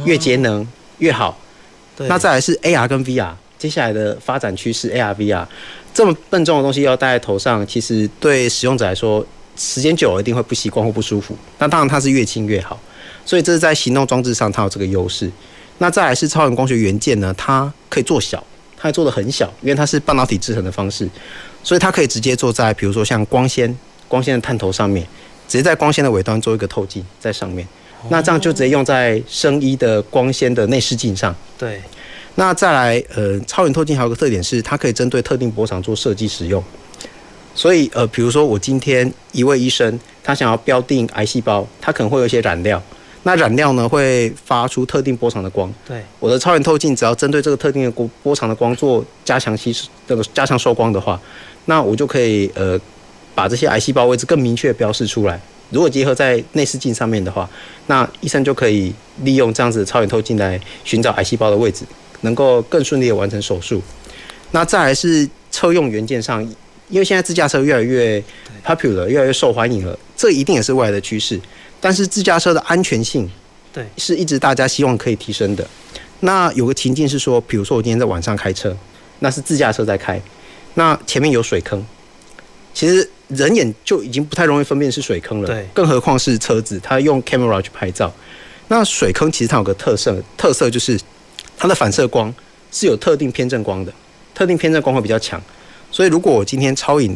[0.06, 0.68] 越节能
[1.00, 1.38] 越好。
[1.98, 2.08] 对。
[2.08, 5.46] 那再来是 AR 跟 VR，接下来的发展趋势 AR、VR，
[5.94, 9.26] 这么笨重的东西要戴在头上，其实对使用者来说，
[9.56, 11.36] 时间久了一定会不习惯或不舒服。
[11.60, 12.80] 那当然它是越轻越好，
[13.26, 15.32] 所以这是在行动装置上它有这个优势。
[15.78, 18.44] 那再来是超远光学元件呢，它可以做小，
[18.78, 21.10] 它做的很小，因为它是半导体制成的方式，
[21.64, 23.76] 所以它可以直接做在比如说像光纤、
[24.08, 25.06] 光纤的探头上面，
[25.48, 27.68] 直接在光纤的尾端做一个透镜在上面。
[28.10, 31.34] 那这样就直接用在生医的光纤的内视镜上。
[31.58, 31.82] 对。
[32.36, 36.62] 那再来，呃，超远透镜还有个特点是，它可以针对特定波长做设计使用。
[37.56, 42.82] 所以，呃，比如说我今天一位医生，他想要标定癌细胞，他可能会有一些染料。
[43.26, 45.72] 那染料呢，会发出特定波长的光。
[45.88, 51.18] 对，我的超远透镜只要针对这个特定的波波长的光做加强吸收，这个加强受光的话，
[51.66, 52.78] 那我就可以呃
[53.34, 55.40] 把这些癌细胞位置更明确的标示出来。
[55.70, 57.50] 如果结合在内视镜上面的话，
[57.88, 61.86] 那医生就可以利用这样子的超远透镜来寻找癌细胞的位置，
[62.22, 63.82] 能够更顺利的完成手术。
[64.52, 66.46] 那再来是车用元件上，
[66.94, 68.24] 因为现在自驾车越来越
[68.64, 71.40] popular，越来越受欢迎了，这一定也是未来的趋势。
[71.82, 73.28] 但是自驾车的安全性，
[73.74, 75.68] 对，是一直大家希望可以提升的。
[76.20, 78.78] 那有个情境是说，比如说我今天在晚上开车，
[79.20, 80.22] 那是自驾车在开，
[80.76, 81.84] 那前面有水坑，
[82.76, 88.14] 其实人眼就已经不太容易分辨是水坑了，对，更何况是车子，它用 camera 去拍照。
[88.68, 91.00] 那水坑其实它有个特色，特色就是
[91.58, 92.32] 它的反射光
[92.72, 93.92] 是有特定偏振光的，
[94.36, 95.42] 特定偏振光会比较强。
[95.94, 97.16] 所以如果我今天超远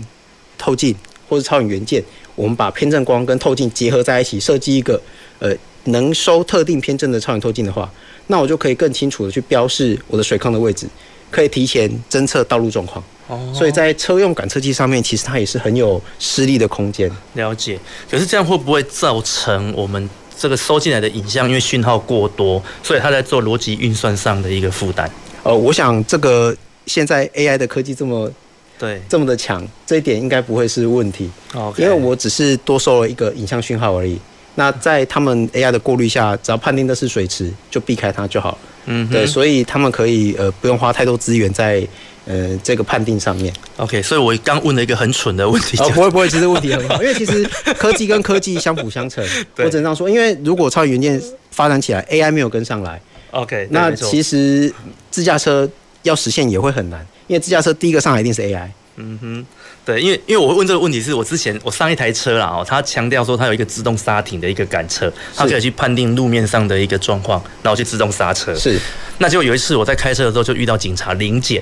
[0.55, 0.95] 透镜
[1.27, 2.01] 或者超远元件，
[2.35, 5.01] 我们把偏振光跟透镜结合在一起，设计一个
[5.39, 5.51] 呃
[5.85, 7.91] 能收特定偏振的超远透镜的话，
[8.27, 10.87] 那我就可以更清楚的去标示我的水坑的位置，
[11.31, 13.03] 可以提前侦测道路状况。
[13.27, 17.11] 哦，所以在车用感测器上面，其实它也是很有施力的空间。
[17.33, 17.79] 了解。
[18.09, 20.07] 可是这样会不会造成我们
[20.37, 25.09] 这个收进来的影像因为讯号过多，所以它在做逻辑运算上的一个负担？
[25.41, 26.55] 呃，我想这个
[26.85, 28.31] 现在 AI 的科技这么。
[28.79, 31.29] 对，这么的强，这一点应该不会是问题。
[31.53, 31.81] Okay.
[31.81, 34.19] 因为我只是多收了一个影像讯号而已。
[34.55, 38.57] 那在他们 AI 的过滤下，只要判定的是水池，就避开它就好。
[38.85, 41.87] 嗯，对，所以他们可以呃不用花太多资源在
[42.25, 43.53] 呃这个判定上面。
[43.77, 45.77] OK，所以我刚问了一个很蠢的问题。
[45.77, 47.43] 哦，不会不会，其实问题很好， 因为其实
[47.77, 49.23] 科技跟科技相辅相成。
[49.57, 51.21] 我只能这样说，因为如果超级元件
[51.51, 52.99] 发展起来，AI 没有跟上来
[53.31, 54.73] ，OK，那其实
[55.11, 55.69] 自驾车
[56.01, 57.05] 要实现也会很难。
[57.27, 58.67] 因为自驾车第一个上来一定是 AI。
[58.99, 59.45] 嗯哼，
[59.85, 68.55] 对，因为因为我会问这个问题，是我之前我上一台车啦哦，他强调说他有一个自动刹停的一个感测，他可以去判定路面上的一个状况，然后去自动刹车。
[68.55, 68.79] 是，
[69.19, 71.61] 那就有一次我在开车的时候就遇到警察临检，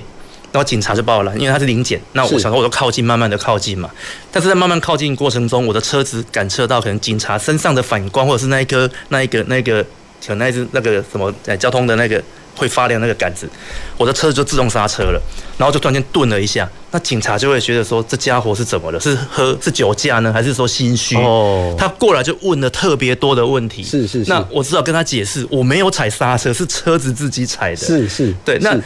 [0.50, 3.90] 然后警察就报了，因为他是临检，那我想说我就靠近，慢慢的靠近嘛，
[4.32, 9.82] 但是在慢慢靠近过程中，我的车子感测到可能警察身上的反光，或者是那一颗那一个那个
[10.26, 12.22] 可能那只那个什么呃交通的那个。
[12.56, 13.48] 会发亮那个杆子，
[13.96, 15.20] 我的车子就自动刹车了，
[15.58, 18.98] 然后就突然间顿了一下，那警察就会觉得说，这家伙是怎么了？
[18.98, 21.16] 是喝是酒驾呢，还是说心虚？
[21.16, 23.82] 哦，他过来就问了特别多的问题。
[23.82, 24.30] 是是是。
[24.30, 27.76] 那我只好跟他解释，我没有踩刹车，是车子自己踩的。
[27.76, 28.34] 是是。
[28.44, 28.76] 对，那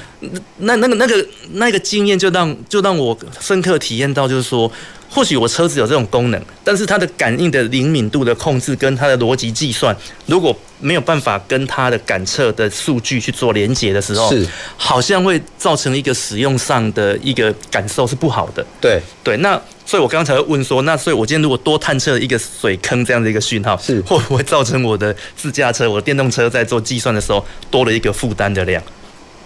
[0.58, 4.70] 那那个那个那个经验就让就让我深刻体验到，就是说。
[5.10, 9.94] 或许我车子有这种功能，但是它的感应的灵敏度的控制跟它的逻辑计算，
[10.26, 14.46] 如果没有办法跟它的感测的数据去做连接的时候，是
[14.76, 18.64] 好像会造成一个使用上的一个感受是不好的。
[18.80, 28.80] 对对，那所以我刚才会问说，那所以我今天如果多探测一个水坑这样的一个讯号，是会不会造成我的自驾车、我的电动车在做计算的时候多了一个负担的量？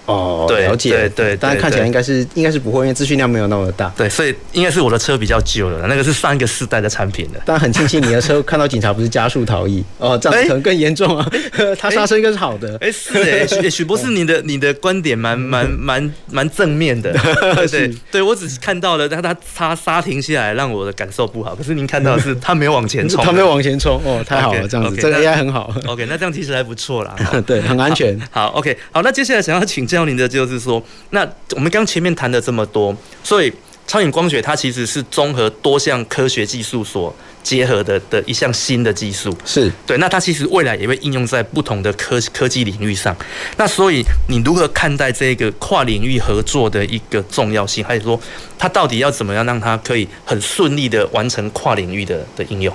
[0.06, 3.92] 哦，对了解，对对，但是看起来应该是应该是不会，因为资讯量没有那么大。
[3.96, 7.40] 对，所以应该是我的车比较旧了，那个是上一个世代的产品了。
[7.44, 11.26] 但很庆幸你的车看到警察不是加速逃逸哦， 这样子可能更严重啊。
[11.78, 12.76] 他刹车应该是好的。
[12.80, 17.12] 哎，是哎， 许许博士，你的你的观点蛮蛮蛮蛮正面的。
[17.54, 21.54] 对对，我只是看到了，但他他刹停下来，让我的感受不好。
[21.54, 25.74] 可是您看到的是他没有往前冲，他没有往前冲哦，太好了，这样子这个 AI 很好。
[25.86, 27.14] OK，那这样其实还不错啦。
[27.46, 28.18] 对，很安全。
[28.30, 31.24] 好，OK，好，那接下来想要请教您的就是说，那
[31.54, 33.52] 我们刚前面谈的这么多，所以
[33.86, 39.98] 超影光学它其实是综合多项科学技术所结合的的一项新的技术，是对。
[39.98, 43.14] 那它其实未来也会应用在不同的科科技领域上。
[43.58, 48.18] 那所以你如何看待这个跨领域合作的一个重要性，还是说
[48.58, 52.74] 它到底要怎么样让它可以很顺利的完成跨领域的的应用？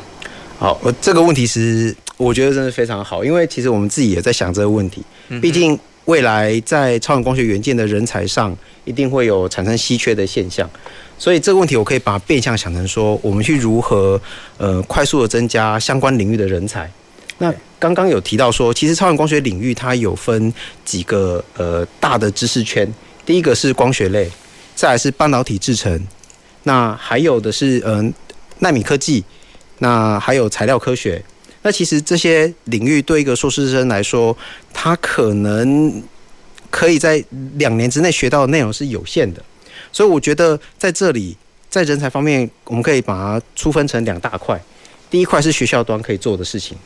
[0.60, 5.02] 好，我这个问题是我觉得真的非常好，因为其实我们自己也在想这个问题，
[5.42, 5.78] 毕竟。
[6.10, 10.68] 未来在超远光学元件的人才上，一定会有产生稀缺的现象，
[11.20, 14.20] 所以这个问题我可以把变相想成说，我们去如何
[14.57, 16.91] 呃快速的增加相关领域的人才。
[17.38, 20.51] 那刚刚有提到说，其实超远光学领域它有分
[20.84, 22.91] 几个呃大的知识圈，
[23.24, 24.28] 第一个是光学类，
[24.74, 26.07] 再来是半导体制成，
[26.64, 28.12] 那还有的是嗯
[28.57, 29.24] 纳米科技，
[29.78, 31.24] 那还有材料科学。
[31.62, 34.36] 那其实这些领域对一个硕士生来说，
[34.74, 36.01] 他可能
[36.70, 37.24] 可以在
[37.55, 39.43] 两年之内学到的内容是有限的，
[39.91, 41.36] 所以我觉得在这里
[41.70, 44.60] 在人才方面，我们可以把它粗分成两大块。
[45.10, 46.78] 第一块是学校端可以做的事情，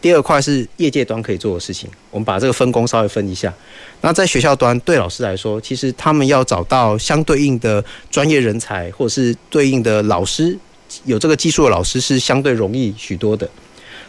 [0.00, 1.90] 第二块是业界端可以做的事情。
[2.10, 3.52] 我们把这个分工稍微分一下。
[4.00, 10.56] 那在学校端，对老师来说，其实他们要找到相对应的专业人才，或者是对应的老师，
[11.04, 13.48] 有这个技术的老师是相对容易许多的。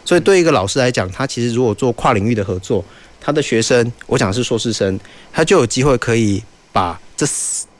[0.06, 2.82] 所以对一个老师来讲，他其实如果做跨领域的合作，
[3.20, 4.98] 他的学生，我讲的是硕士生，
[5.32, 6.40] 他就有机会可以
[6.72, 7.26] 把这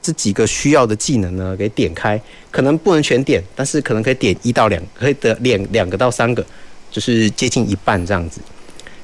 [0.01, 2.21] 这几个需要的技能呢给点开，
[2.51, 6.45] 可能不能全点，但是可能可以点一到两，可以得两两个到三个，
[6.91, 8.41] 就是接近一半这样子。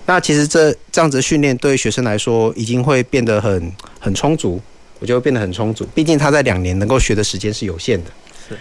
[0.05, 4.61] 那其实这这样子的训练对学生来说，已经会变得很很充足，
[4.99, 8.11] 我觉得会变得很充足，毕竟他在两年能够学的时间是有限的。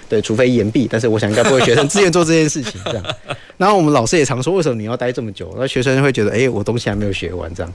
[0.09, 3.05] 对，除非延毕，但是我想应该不会学生自愿做这件事情这样。
[3.57, 5.55] 然后我们老师也常说，为什么你要待这么久？
[5.59, 7.73] 那学生会觉得，哎，我东西还没有学完这样。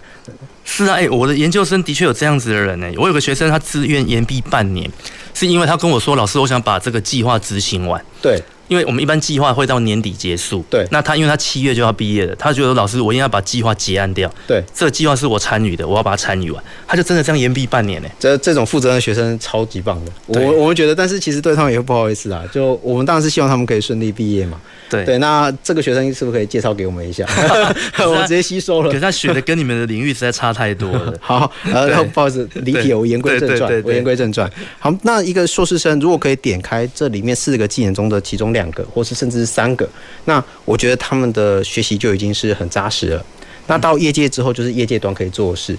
[0.65, 2.91] 是啊，哎，我的研究生的确有这样子的人呢。
[2.97, 4.89] 我有个学生，他自愿延毕半年，
[5.33, 8.03] 是因为他跟我说，老师，我想把这个计划执行完。
[8.21, 8.41] 对。
[8.67, 10.85] 因为我们一般计划会到年底结束，对。
[10.91, 14.63] 那他因为他七月就要毕业了，他觉得老师我应该把计划结案掉，对。
[14.73, 16.63] 这个计划是我参与的，我要把它参与完。
[16.87, 18.09] 他就真的这样延毕半年呢。
[18.19, 22.43] 这这种负责任的学生超级棒的，我我们觉得，但是其实对他们也不好意思啊。
[22.51, 24.59] 就我们当然是希望他们可以顺利毕业嘛。
[24.89, 27.25] 对对，那这个学生是不是可以介绍给我们一下？
[28.07, 28.89] 我直接吸收了。
[28.89, 31.13] 可是他学的跟你们的领域实在差太多了。
[31.19, 34.49] 好，呃，不好意思，离题，我言归正传，我言归正传。
[34.79, 39.87] 好，那一个硕士生如果可以点开这里面四个技能中的其中两个，或是甚至是三个，
[40.25, 43.25] 那我觉得他们的学习就已经是很扎实了。
[43.67, 45.77] 那到业界之后，就是业界端可以做的事。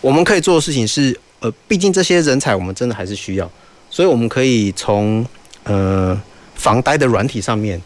[0.00, 3.50] 我们可以做的事情是，呃，毕竟这些人才我们真的还是需要，
[3.90, 5.26] 所以我们可以从
[5.64, 6.18] 呃
[6.54, 7.80] 防呆的软体上面。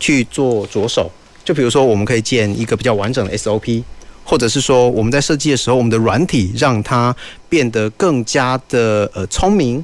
[0.00, 1.10] 去做着手，
[1.44, 3.82] 就比如说，我们可以建一个比较完整的 SOP，
[4.22, 7.14] 或者是说，我们在设计的时候，我们的软体让它
[7.48, 9.82] 变得更加的呃聪明，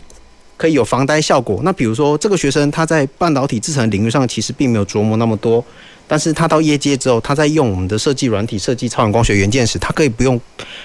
[0.60, 1.62] 可以有防呆效果。
[1.64, 5.64] 那比如说，这个学生他在半导体制成领域上其实并没有琢磨那么多，
[6.06, 10.38] 但是他到业界之后，他在用我们的设计软体设计超远光学元件时，他可以不用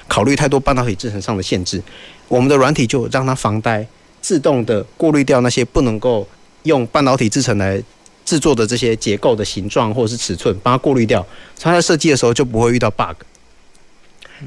[0.08, 1.84] 考虑太多半导体制成上的限制，
[2.30, 3.86] 我们的软体就让他防呆，
[4.22, 6.26] 自动的过滤掉那些不能够
[6.64, 7.84] 用半导体制成来。
[8.26, 11.24] 制作的这些结构的形状或者是尺寸，把它过滤掉，
[11.60, 13.16] 他在设计的时候就不会遇到 bug。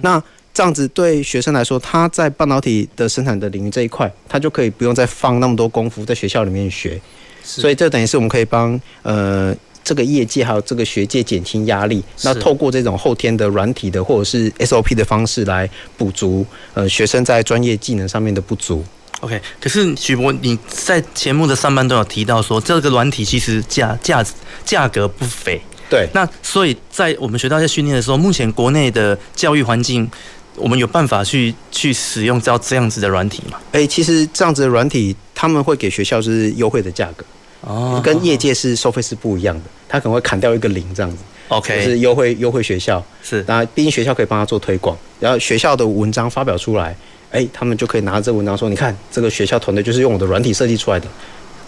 [0.01, 0.21] 那
[0.55, 7.01] 这样子对学生来说，他在半导体的生产的领域这一块，他就可以不用再放那么多功夫在学校里面学。
[7.45, 12.03] 所以这等于是我们可以帮呃这个业界还有这个学界减轻压力。
[12.23, 16.45] 那透过这种后天的软体的或者是 SOP 的方式来补足
[16.75, 18.85] 呃学生在专业技能上面的不足。
[19.21, 24.25] OK，可是许博，你在节目的上半段有提到说，这个软体其实价价
[24.65, 25.61] 价格不菲。
[25.91, 30.09] 对，那所以在我们学校在训练的时候，目前国内的教育环境，
[30.57, 33.59] 我们有办法去去使用到这样子的软体吗？
[33.73, 37.25] 哎、欸，其实这样子的软体，他们会给学校是优惠的价格，
[37.63, 41.19] 哦，跟业界是收费是不一样的，他可能会砍掉一个零这样子。
[41.49, 46.95] OK，就是优惠优惠学校是，那毕竟学校可以帮他做推广，然后学校的文章发表出来。
[47.31, 51.07] 哎，他们就可以拿着这文章说：“你看，这个学校团队就是用我的软体设计出来的，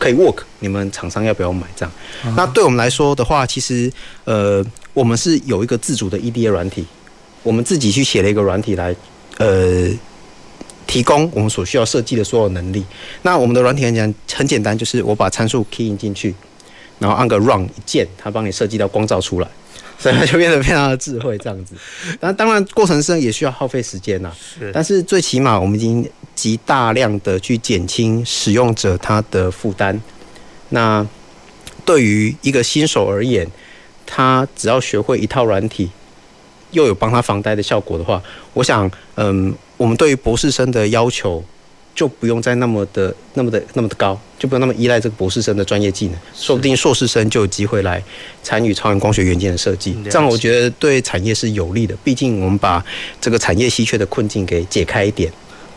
[0.00, 0.38] 可以 work。
[0.58, 1.64] 你们厂商要不要买？
[1.76, 1.92] 这样。
[2.24, 2.34] Uh-huh.
[2.36, 3.92] 那对我们来说的话，其实
[4.24, 6.84] 呃，我们是有一个自主的 EDA 软体，
[7.44, 8.96] 我们自己去写了一个软体来
[9.38, 9.88] 呃
[10.86, 12.84] 提供我们所需要设计的所有能力。
[13.22, 16.34] 那我们的软体很简很简单，就是我把参数 key in 进去，
[16.98, 19.48] 然后按个 run 一键，它帮你设计到光照出来，
[19.98, 21.74] 所以它就变得非常的智慧这样子。
[22.20, 24.32] 那当然过程中也需要耗费时间呐，
[24.72, 26.08] 但是最起码我们已经
[26.40, 30.00] 极大量的去减轻使用者他的负担。
[30.70, 31.06] 那
[31.84, 33.46] 对于一个新手而言，
[34.06, 35.90] 他只要学会一套软体，
[36.70, 38.22] 又有帮他防呆的效果的话，
[38.54, 41.44] 我想，嗯，我们对于博士生的要求
[41.94, 48.02] 就不用再那么的、那么的、那么的高，就不用那么依赖这个博士生的专业技能，说不定硕士生就有机会来
[48.42, 51.94] 参与超远光学元件的设计，这样我觉得对产业是有利的。
[52.02, 52.82] 毕竟我们把
[53.20, 55.30] 这个产业稀缺的困境给解开一点。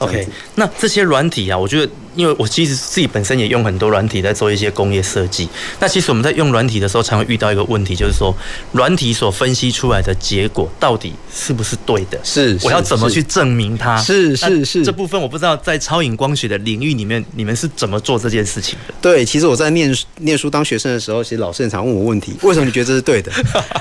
[0.04, 5.48] OK，那这些软体啊，我觉得，因为我其实自己本身也用很多软体在做一些工业设计。
[5.80, 8.34] 那其实我们在用软体的时候，常会遇到一个问题，就是说，
[8.72, 12.20] 软体所分析出来的结果到底是不是对的？
[12.24, 13.98] 是，我要怎么去证明它？
[13.98, 14.84] 是是是。
[14.84, 18.94] 这部分我不知道，在超影光学的领域里面，你们是怎么做这件事情的？
[19.02, 23.32] 对，其实我在念念书当学生的时候，其实老师很常问我问题：为什么你觉得这是对的？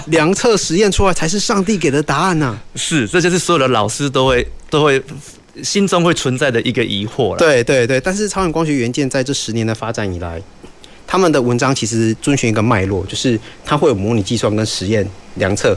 [0.07, 2.63] 量测实验出来才是上帝给的答案呢、啊？
[2.77, 5.03] 是，这就是所有的老师都会都会。
[5.63, 7.39] 心中会存在的一个疑惑了。
[7.39, 10.41] 对对对，但是超远光学元件在这十年的发展以来，
[11.07, 15.77] 他们的文章其实遵循一个脉络，就是它会有模拟计算跟实验量测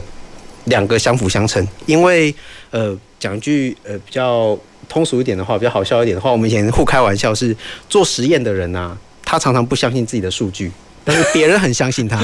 [0.64, 1.66] 两个相辅相成。
[1.84, 2.34] 因为
[2.70, 4.58] 呃，讲一句呃比较
[4.88, 7.54] 通俗一点的话，比较好笑一点的话，我们以前互开玩笑是
[7.88, 10.70] 做实验的人啊，他常常不相信自己的数据，
[11.04, 12.18] 但是别人很相信他；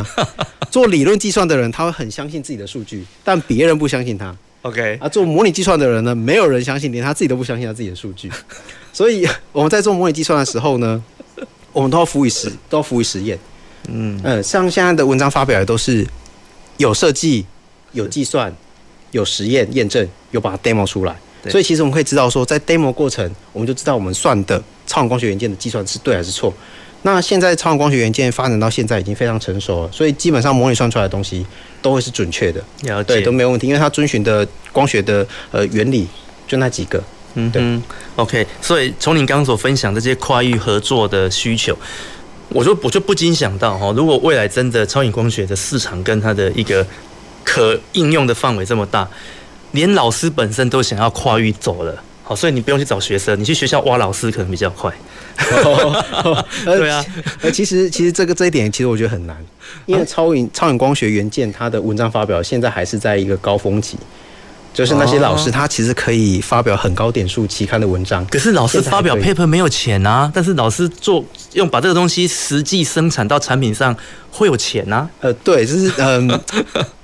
[0.70, 4.34] 做理论计算的人，他会很相信自己的数据，但别人不相信他。
[4.62, 8.30] OK，啊，做模拟计算的人呢，没有人相信，连他自己都不相信他自己的数据。
[8.92, 11.02] 所以我们在做模拟计算的时候呢，
[11.72, 13.38] 我们都要服以实，都要服以实验。
[13.88, 16.06] 嗯嗯，像现在的文章发表的都是
[16.76, 17.44] 有设计、
[17.90, 18.54] 有计算、
[19.10, 21.16] 有实验验证，有把它 demo 出来。
[21.48, 26.54] 所以其实我们可以知道说，在 demo 过程，我们就知道我们算的超远光学元件的计算是对还是错。
[27.02, 31.44] 那现在超远光学元件发展到现在已经非常成熟了，所以基本上模拟算出来的东西
[31.82, 32.64] 都会是准确的，
[33.04, 36.06] 对，都没有问题，因为它遵循的光学的呃原理
[36.46, 37.02] 就那几个，
[37.34, 37.62] 嗯，对
[38.16, 38.46] ，OK。
[38.62, 41.76] 所以从你刚刚所分享这些跨域合作的需求，
[42.48, 46.86] 我就我就不禁想到哈，如果未来真的超影光学的市场跟它的一个
[47.44, 49.08] 可应用的范围这么大，
[49.72, 52.02] 连老师本身都想要跨域走了。
[52.22, 54.92] 好，所以你不用去找学生，你去学校挖老师可能比较快。
[56.64, 57.04] 对 啊，
[57.40, 59.36] 呃，其实其实这个这一点其实我觉得很难，
[59.86, 63.96] 因为超远超影光学元件它的文章发表现在还是在一个高峰期，
[64.72, 73.94] 就是那些老师他其实可以发表很高点数期刊的文章，可是老师发表 paper 没有钱啊，但是老师做用把这个东西实际生产到产品上
[74.32, 75.08] 会有钱啊。
[75.20, 76.28] 呃，对，就是嗯。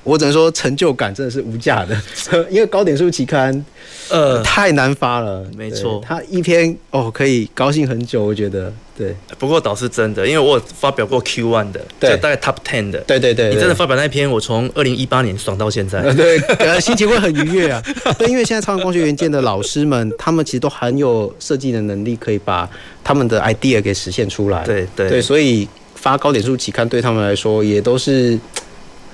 [0.05, 1.95] 我只能说成就感真的是无价的，
[2.49, 3.63] 因为高点数期刊，
[4.09, 5.45] 呃，太难发了。
[5.55, 9.15] 没错，他一篇哦可以高兴很久，我觉得对。
[9.39, 12.99] 不过倒是真的，因为我有发表过 Q one 的，对，大概 Top ten 的。
[13.01, 16.01] 对对对，你真的发表那篇，我从二零一八年爽到现在。
[16.15, 16.41] 对，
[16.81, 17.83] 心情会很愉悦啊。
[18.19, 22.67] 对，因为现在超远光学元件的老师们，他们其实都很有设计的能力，可以把
[23.05, 24.65] 他们的 idea 给实现出来。
[24.65, 25.69] 对对对，所以
[26.01, 28.39] 发高点数期刊对他们来说也都是。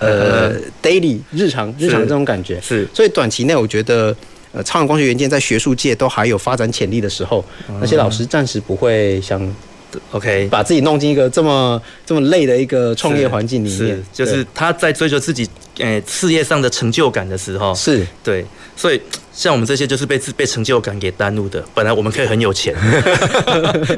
[0.01, 4.15] 呃， daily 日常日常这种感觉是，所以短期内我觉得，
[4.53, 7.43] 呃，超远光学元件在学术界都还有发展潜力的时候，
[7.81, 9.41] 那些老师暂时不会想
[10.13, 18.45] ，OK，把自己弄进一个这么这么累的一个创业环境里面，是，就是他在追求自己呃事业上的成就感的时候，是对，
[18.77, 19.01] 所以。
[19.37, 22.73] 像我们这些就是被被成就感给耽误的，本来我们可以很有钱。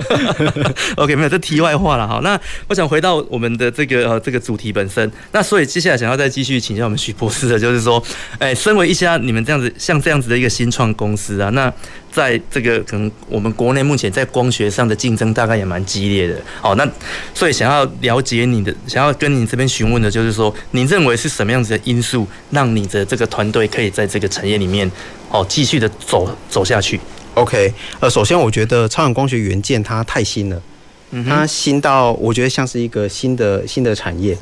[0.97, 2.21] OK，没有，这题外话了哈。
[2.23, 5.13] 那我想回到我们的这个呃这个主题本身。
[5.33, 8.03] 那所以接下来想要再继续请教我们许博士的，就是说，
[8.39, 11.71] 哎，身为一家你们这样子像这样子的一个新创公司啊，那
[12.17, 16.41] 在这个可能我们国内目前在光学上的竞争大概也蛮激烈的。
[16.63, 16.91] 好，那
[17.35, 24.91] 所以想要了解你的，想要跟你这边询问的就是说，你认为是什么样子的因素让你的这个团队可以在这个产业里面？
[25.31, 26.99] 哦，继续的走走下去。
[27.35, 30.63] OK，呃，首先我觉得超远光学元件它太新了，
[31.11, 34.35] 嗯，它新到我觉得像是一个新的新的产业，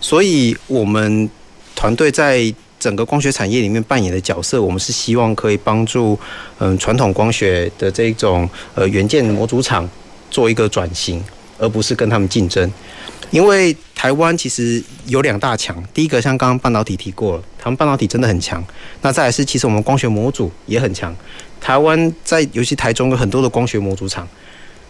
[0.00, 1.30] 所以我们
[1.76, 2.52] 团队在
[2.82, 6.18] 整个光学产业里面扮演的角色，我们是希望可以帮助
[6.58, 9.88] 嗯传统光学的这种呃元件模组厂
[10.32, 11.22] 做一个转型，
[11.58, 12.68] 而不是跟他们竞争。
[13.30, 18.62] 因为台湾其实有两大强，第一个像刚刚半导体提过了，他们半导体真的很强。
[19.02, 21.14] 那再来是，其实我们光学模组也很强。
[21.60, 24.26] 台湾在尤其台中有很多的光学模组厂，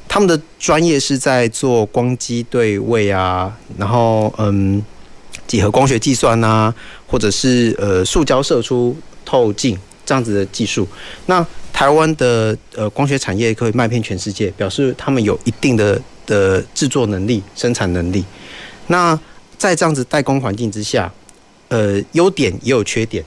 [0.09, 4.83] 他们的专业是在做光机对位啊，然后嗯
[5.53, 6.75] 几何光学计算啊，
[7.07, 10.89] 或者是呃塑胶射出透镜这样子的技术。
[11.27, 18.25] 那台台湾的呃光学产业可以卖遍全世界，表示他们有一定的的制作能力、生产能力。
[18.87, 19.19] 那
[19.59, 21.13] 在这样子代工环境之下，
[21.71, 23.25] 呃，优点也有缺点。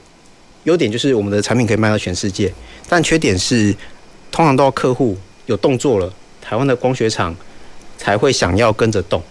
[0.63, 2.49] 优点就是我们的产品可以卖到全世界，
[2.87, 3.75] 但缺点是
[4.31, 5.17] 通常都要客户
[5.47, 7.35] 有动作了，台湾的光学厂
[7.97, 9.21] 才会想要跟着动。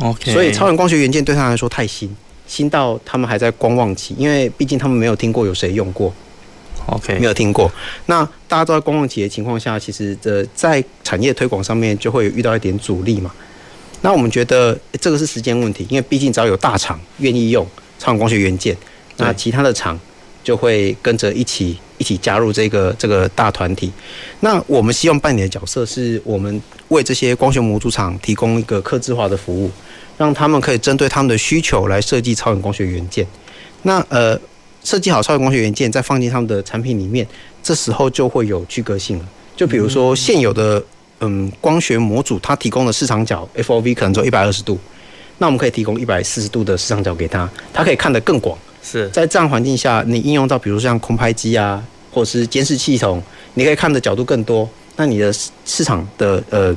[0.00, 2.14] OK，所以超远光学元件对他来说太新，
[2.46, 6.12] 新到他们还在观望期，因为毕竟他们没有听过有谁用过。
[6.86, 7.70] OK，没有听过。
[8.06, 13.32] 那大家都在观望期的情况下，其实这在产业推广上面就会遇到一点阻力嘛。
[14.02, 17.66] 那我们觉得这个是时间问题，因为毕竟只要有大厂愿意用
[17.98, 18.76] 超远光学元件，
[19.16, 19.98] 那其他的厂
[20.42, 23.90] 就会跟着一起一起加入这个这个大团体。
[24.40, 29.70] 那我们希望扮演的角色是我们为这些光学模组厂提供一个客制化的服务，
[30.16, 33.26] 让他们可以针对他们的需求来设计超远光学元件。
[33.82, 34.38] 那呃。
[34.86, 37.26] 设计好超远光学元件，再放进他们的产品里面，
[37.62, 39.24] 这时候就会有区隔性了。
[39.56, 40.84] 就比如说现有的
[41.20, 44.78] 嗯光学模组，它提供的视场角 FOV 可能只有一百二十度，
[45.38, 48.58] 那我们可以提供一百四十度的视场角给他，他可以看得更广。
[48.82, 53.22] 是在这样环境下，你应用到比如像空拍机啊，或者是监视系统，
[53.54, 55.32] 你可以看的角度更多，那你的
[55.64, 56.76] 市场的呃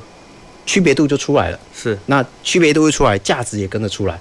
[0.68, 1.60] 区别度就出来了。
[1.74, 4.20] 是，那区别度一出来，价值也跟着出来。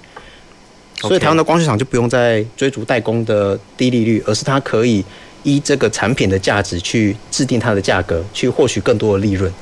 [1.01, 5.05] 所以台湾的光学厂就不用再追逐代工的低利率，而是它可以
[5.43, 9.53] 依这个产品的价值去制定它的价格，去获取更多的利润。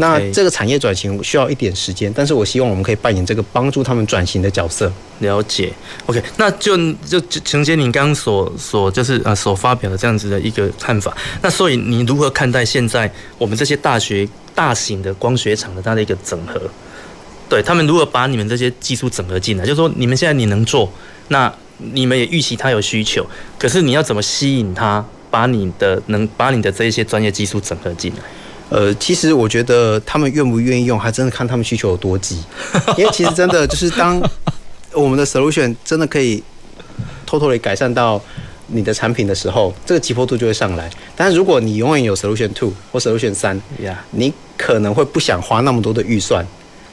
[0.00, 4.92] 那这个产业转型需要一点时间，但是我希望我们可以扮演这个帮助他们转型的角色。
[5.20, 5.72] 了解
[6.06, 6.76] ，OK，那就
[7.06, 11.16] 就承接您刚刚所所就是呃所发表的这样子的一个看法。
[11.40, 16.60] 那所以你如何看待现在我们这些大学大型的光学厂的它的一个整合？
[17.48, 19.64] 对他们如何把你们这些技术整合进来？
[19.64, 20.92] 就是说，你们现在你能做，
[21.28, 23.24] 那你们也预期他有需求，
[23.56, 28.18] 可是你要怎么吸引他，把你的能把你的这一些专业技术整合进来？
[28.68, 32.42] 呃，其实我觉得他们愿不愿意用，还真的看他们需求有多急。
[32.98, 34.20] 因为其实真的就是当
[34.92, 36.42] 我们的 solution 真的可以
[37.24, 38.20] 偷偷的改善到
[38.66, 40.90] 你的产品的时候，这个急迫度就会上来。
[41.14, 43.94] 但是如果你永远有 solution two 或 solution 三，yeah.
[44.10, 46.44] 你可能会不想花那么多的预算。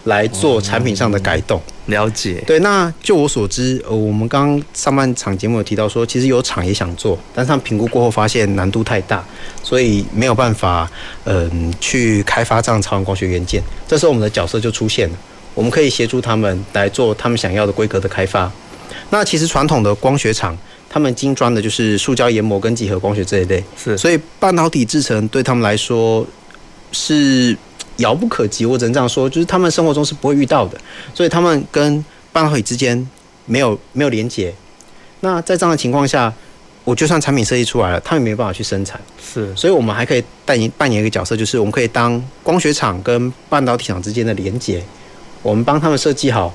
[0.06, 2.44] 来做产品上的改动，了解。
[2.46, 9.24] 对，那就我所知，呃，我们刚刚上半场节目有提到说，其实有厂也想做，但是他们评估过后发现难度太大，
[9.64, 10.90] 所以没有办法，
[11.24, 13.64] 嗯、呃，去开发这样超远光学元件。
[13.88, 15.16] 这时候我们的角色就出现了，
[15.54, 18.52] 我们可以协助他们来做他们想要的规格的开发。
[19.10, 20.58] 那其实传统的光学厂，
[20.90, 26.28] 他们精专的就是塑胶研磨跟几何光学这一类，是，所以半导体制成对他们来说
[26.92, 27.58] 是。
[27.98, 30.78] 遥不可及，我只能这样说，就是他们生活中是不会遇到的，
[31.14, 33.08] 所以他们跟半导体之间
[33.46, 34.54] 没有没有连接。
[35.20, 36.34] 那在这样的情况下，
[36.84, 39.00] 我就算产品设计出来了，他们没办法去生产。
[39.24, 44.84] 是，所以我们还可以扮演扮演一个角色，就是我们可以当光学厂跟半导体厂之间的连接，
[45.42, 46.54] 我们帮他们设计好，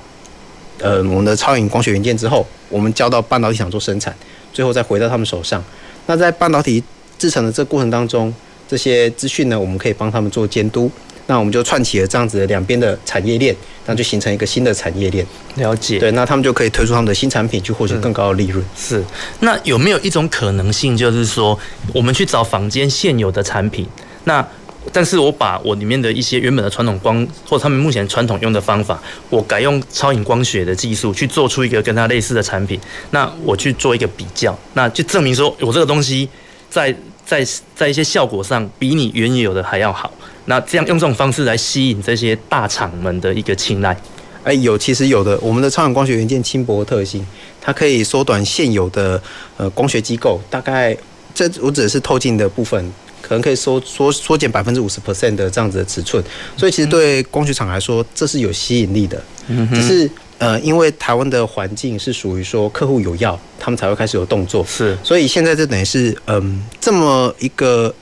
[0.79, 4.15] 呃，我们的超影光学元件之后，我们交到半导体厂做生产，
[4.53, 5.63] 最后再回到他们手上。
[6.05, 6.83] 那在半导体
[7.17, 8.33] 制成的这个过程当中，
[8.67, 10.91] 这些资讯呢，我们可以帮他们做监督。
[11.29, 13.55] 那我们就串起了这样子的两边的产业链，
[13.85, 15.23] 那就形成一个新的产业链。
[15.57, 15.99] 了解。
[15.99, 18.65] 对，那他们就可以推出他们的新产品，去获取更高的利润。
[18.75, 19.03] 是。
[19.41, 21.57] 那有没有一种可能性，就是说，
[21.93, 23.87] 我们去找坊间现有的产品，
[24.23, 24.43] 那
[24.91, 28.99] 但是我把我里面的一些原本的传统光，或者他们目前传统用的方法，
[29.29, 32.79] 我改用超影光学的技术去做出一个跟它类似的产品，
[33.11, 36.27] 那我去做一个比较，那就证明说我这个东西
[36.71, 36.91] 在
[37.23, 40.11] 在在一些效果上比你原有的还要好。
[40.49, 43.95] 那这样用这种方式来吸引这些大厂们的一个青睐，
[44.43, 47.23] 哎，有其实有的，我们的超远光学元件轻薄特性，
[47.61, 49.21] 它可以缩短现有的
[49.57, 50.97] 呃光学机构，大概
[51.35, 52.83] 这我指的是透镜的部分，
[53.21, 56.23] 可能可以缩缩缩减百分之五十 percent 的这样子的尺寸，
[56.57, 67.93] 所以其实对光学厂来说这是有吸引力的，嗯，只是呃因为台湾的环境是属于说客户有要，他们才会开始有动作，是，所以现在这等于是嗯、呃、这么一个。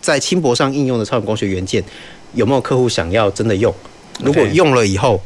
[0.00, 1.82] 在轻薄上应用的超远光学元件，
[2.34, 3.74] 有没有客户想要真的用？
[4.22, 5.20] 如果用了以后，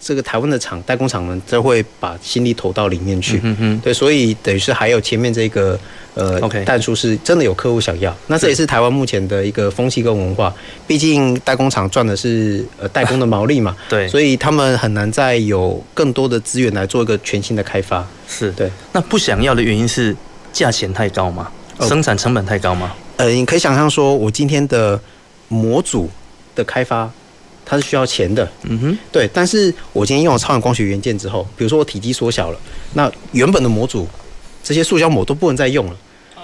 [0.00, 3.38] 这个台湾的厂代工厂们就会把心力投到里面去。
[3.42, 3.80] 嗯嗯。
[3.80, 5.78] 对，所以等于是还有前面这个
[6.14, 8.16] 呃弹数是真的有客户想要。
[8.28, 10.54] 那这也是台湾目前的一个风气跟文化。
[10.86, 13.76] 毕竟代工厂赚的是呃代工的毛利嘛。
[13.90, 14.08] 对。
[14.08, 18.06] 所以他们很难再有更多的资源来做一个全新的开发。
[18.26, 18.70] 是对。
[18.92, 20.16] 那不想要的原因是
[20.52, 21.50] 价钱太高吗？
[21.80, 22.92] 生产成本太高吗？
[23.20, 24.98] 呃，你可以想象说，我今天的
[25.48, 26.08] 模组
[26.54, 27.10] 的开发，
[27.66, 28.50] 它是需要钱的。
[28.62, 29.28] 嗯哼，对。
[29.30, 32.58] 但是我今天用了超远光学元件之后，比如说我体积缩小了，
[32.94, 34.08] 那原本的模组
[34.64, 35.96] 这些塑胶膜都不能再用了。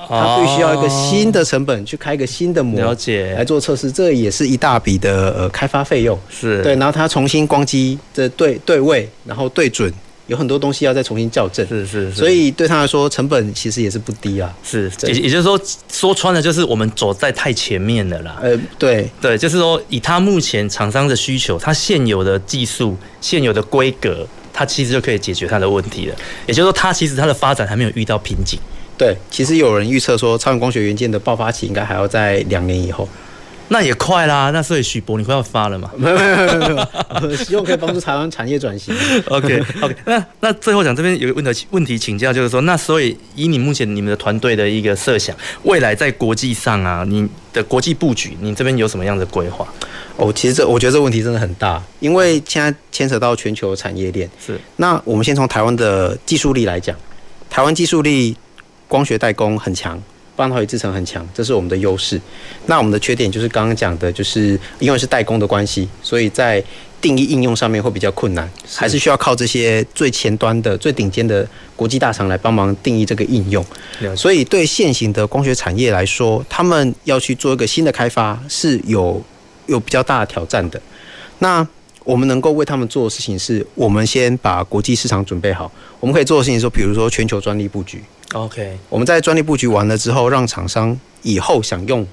[0.08, 6.16] 它必须要一个新的成本去开一个新的模，了解来做测试，这也是一大笔的呃开发费用。
[6.28, 9.90] 是对，然后它重新光机的对对位，然后对准。
[10.26, 14.52] 有很多东西要再重新校正，是是是，所以对他来说成本其实也是不低啊。
[14.64, 15.60] 是，也也就是说，
[15.92, 18.38] 说穿了就是我们走在太前面了啦。
[18.42, 26.16] 呃，对对，就是说以他目前厂商的需求，他现有的技术、现有的规格，他其实就可以解决他的问题了。
[26.46, 28.58] 也就是说，他其实他的发展还没有遇到瓶颈。
[28.98, 33.08] 对，其实有人预测说，超远光学元件的爆发期应该还要在两年以后。
[33.68, 35.90] 那也快啦，那所以许博，你快要发了嘛？
[35.96, 36.36] 没有没有
[36.74, 38.94] 没有， 希望可以帮助台湾产业转型。
[39.28, 49.66] OK OK，那那最后讲这边有个问题问题请教，就是说，那所以以你目前你们的团队的一个设想，未来在国际上啊，你的国际布局，你这边有什么样的规划？
[50.16, 54.30] 哦，其实这我觉得这问题真的很大，因为现在牵扯到全球产业链。
[54.44, 56.96] 是，那我们先从台湾的技术力来讲，
[57.50, 58.36] 台湾技术力
[58.86, 60.00] 光学代工很强。
[60.36, 62.20] 半导体制成很强，这是我们的优势。
[62.66, 66.62] 那我们的缺点就是刚刚讲的，就是因为是代工的关系，所以在
[67.00, 73.64] 定义应用上面会比较困难，还是需要靠这些最前端的、最顶尖的国际大厂来帮忙定义这个应用。
[74.16, 79.22] 所以对现行的光学产业来说，他们要去做一个新的开发是有
[79.66, 80.80] 有比较大的挑战的。
[81.38, 81.66] 那
[82.04, 85.70] 我们能够为他们做的事情是，我们先把国际市场准备好。
[86.00, 88.02] 我们可以做的事情说，比如说全球专利布局。
[88.32, 92.06] OK，我们在专利布局完了之后，让厂商以后想用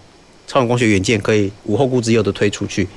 [0.47, 2.87] 超远光学元件可以无后顾之忧的推出去，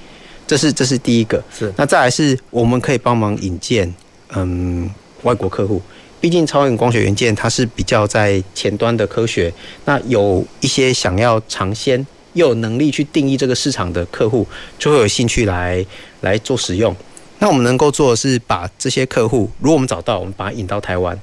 [0.47, 1.43] 这是这是第一个。
[1.51, 3.93] 是，那再来是我们可以帮忙引荐
[4.35, 4.89] 嗯
[5.23, 5.81] 外国客户，
[6.21, 9.53] 毕竟超远光学元件它是比较在前端的科学，
[9.87, 14.47] 那有一些想要尝鲜又有能力去定义这个市场的客户，
[14.79, 15.85] 就会有兴趣来
[16.21, 16.95] 来做使用。
[17.39, 21.19] 那我们能够做的是把这些客户，如果我们找到，我们把它引到台湾。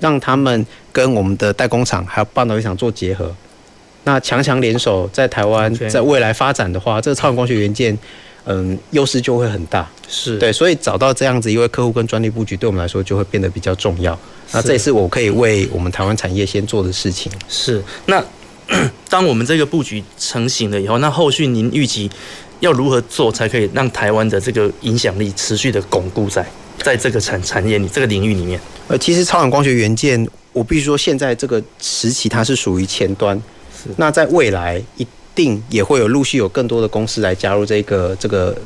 [0.00, 3.32] 让他们跟我们的代工厂还有半导体厂做结合，
[4.04, 7.96] 那强强联手，在台湾在未来发展的话，这个超远光学元件，
[8.44, 9.88] 嗯，优势就会很大。
[10.08, 14.18] 是对，所以找到这样子一位客户跟专利布局，对我们来说就会变得比较重要。
[14.52, 17.30] 那这也是我可以为我们台湾产业先做的事情。
[17.48, 18.20] 是，那
[19.08, 22.10] 当我们这个布局成型了以后，那后续您预计
[22.58, 26.44] 要如何做，才可以让台湾的这个影响力持续的巩固在？
[26.82, 28.58] 在这个产产业里，这个领域里面，
[28.88, 33.36] 呃，其实超远光学元件，我必须说，现在这个时期它是属于前端，
[33.76, 33.90] 是。
[33.96, 38.56] 那在未来一定也会有陆续有更多的公司来加入这个这个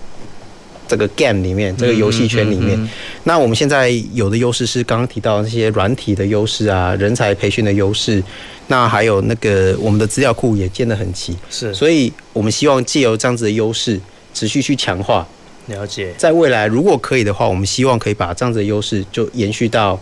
[0.87, 2.79] 这个 game 里面，这个游戏圈里面。
[2.79, 2.91] 嗯嗯嗯嗯。
[3.25, 8.23] 那我们现在有的优势是刚刚提到那些软体的优势啊，人才培训的优势，
[8.69, 11.75] 那还有那个我们的资料库也建得很齐，是。
[11.75, 14.01] 所以我们希望借由这样子的优势，
[14.33, 15.27] 持续去强化。
[15.67, 19.99] 了解，在未来如果可以的话，我们希望可以把这样子的优势就延续到，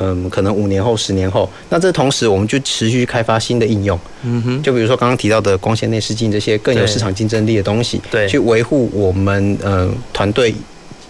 [0.00, 1.48] 嗯，可能五年后、十年后。
[1.68, 3.98] 那这同时，我们就持续开发新的应用。
[4.22, 10.54] 嗯哼，就比如说刚刚提到的光纤内视镜这些更有市场竞争力的东西，对，去维护我们呃团队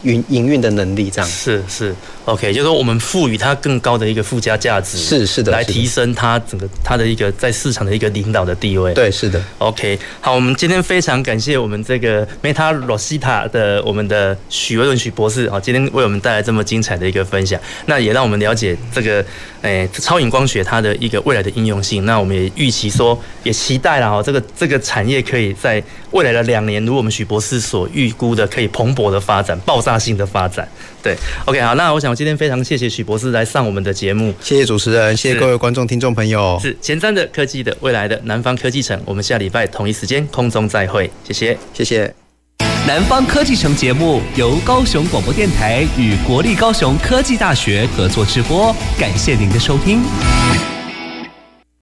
[0.05, 1.95] 运营运的能力，这样是是。
[2.27, 8.95] OK，就是说我们赋予它更高的一个附加价值，是是的，来提升它整个它的一个在市场的一个领导的地位。
[8.95, 9.43] 对，是的。
[9.59, 19.23] OK，好，我们今天非常感谢我们这个 Meta Rosita 的我们的许维伦许博士啊，今天为我们带来这么精彩的一个分享，那也让我们了解这个
[19.61, 22.07] 诶、欸、超影光学它的一个未来的应用性。
[22.07, 25.83] 那我们也预期说，也期待了哈，这个这个产业可以在
[26.13, 30.69] 未来的两年，如我们许博士所预估的，可以蓬勃的发展，爆炸性的发展。
[31.03, 42.15] 对，OK，好，那我想我今天非常谢谢许博士来上我们的节目，谢谢主持人，谢谢各位观众听众朋友，是前瞻的科技的未来的南方科技城，我们下礼拜同一时间空中再会，谢谢，谢谢。
[42.87, 50.74] 南方科技城节目由高雄广播电台与国立高雄科技大学合作直播，感谢您的收听。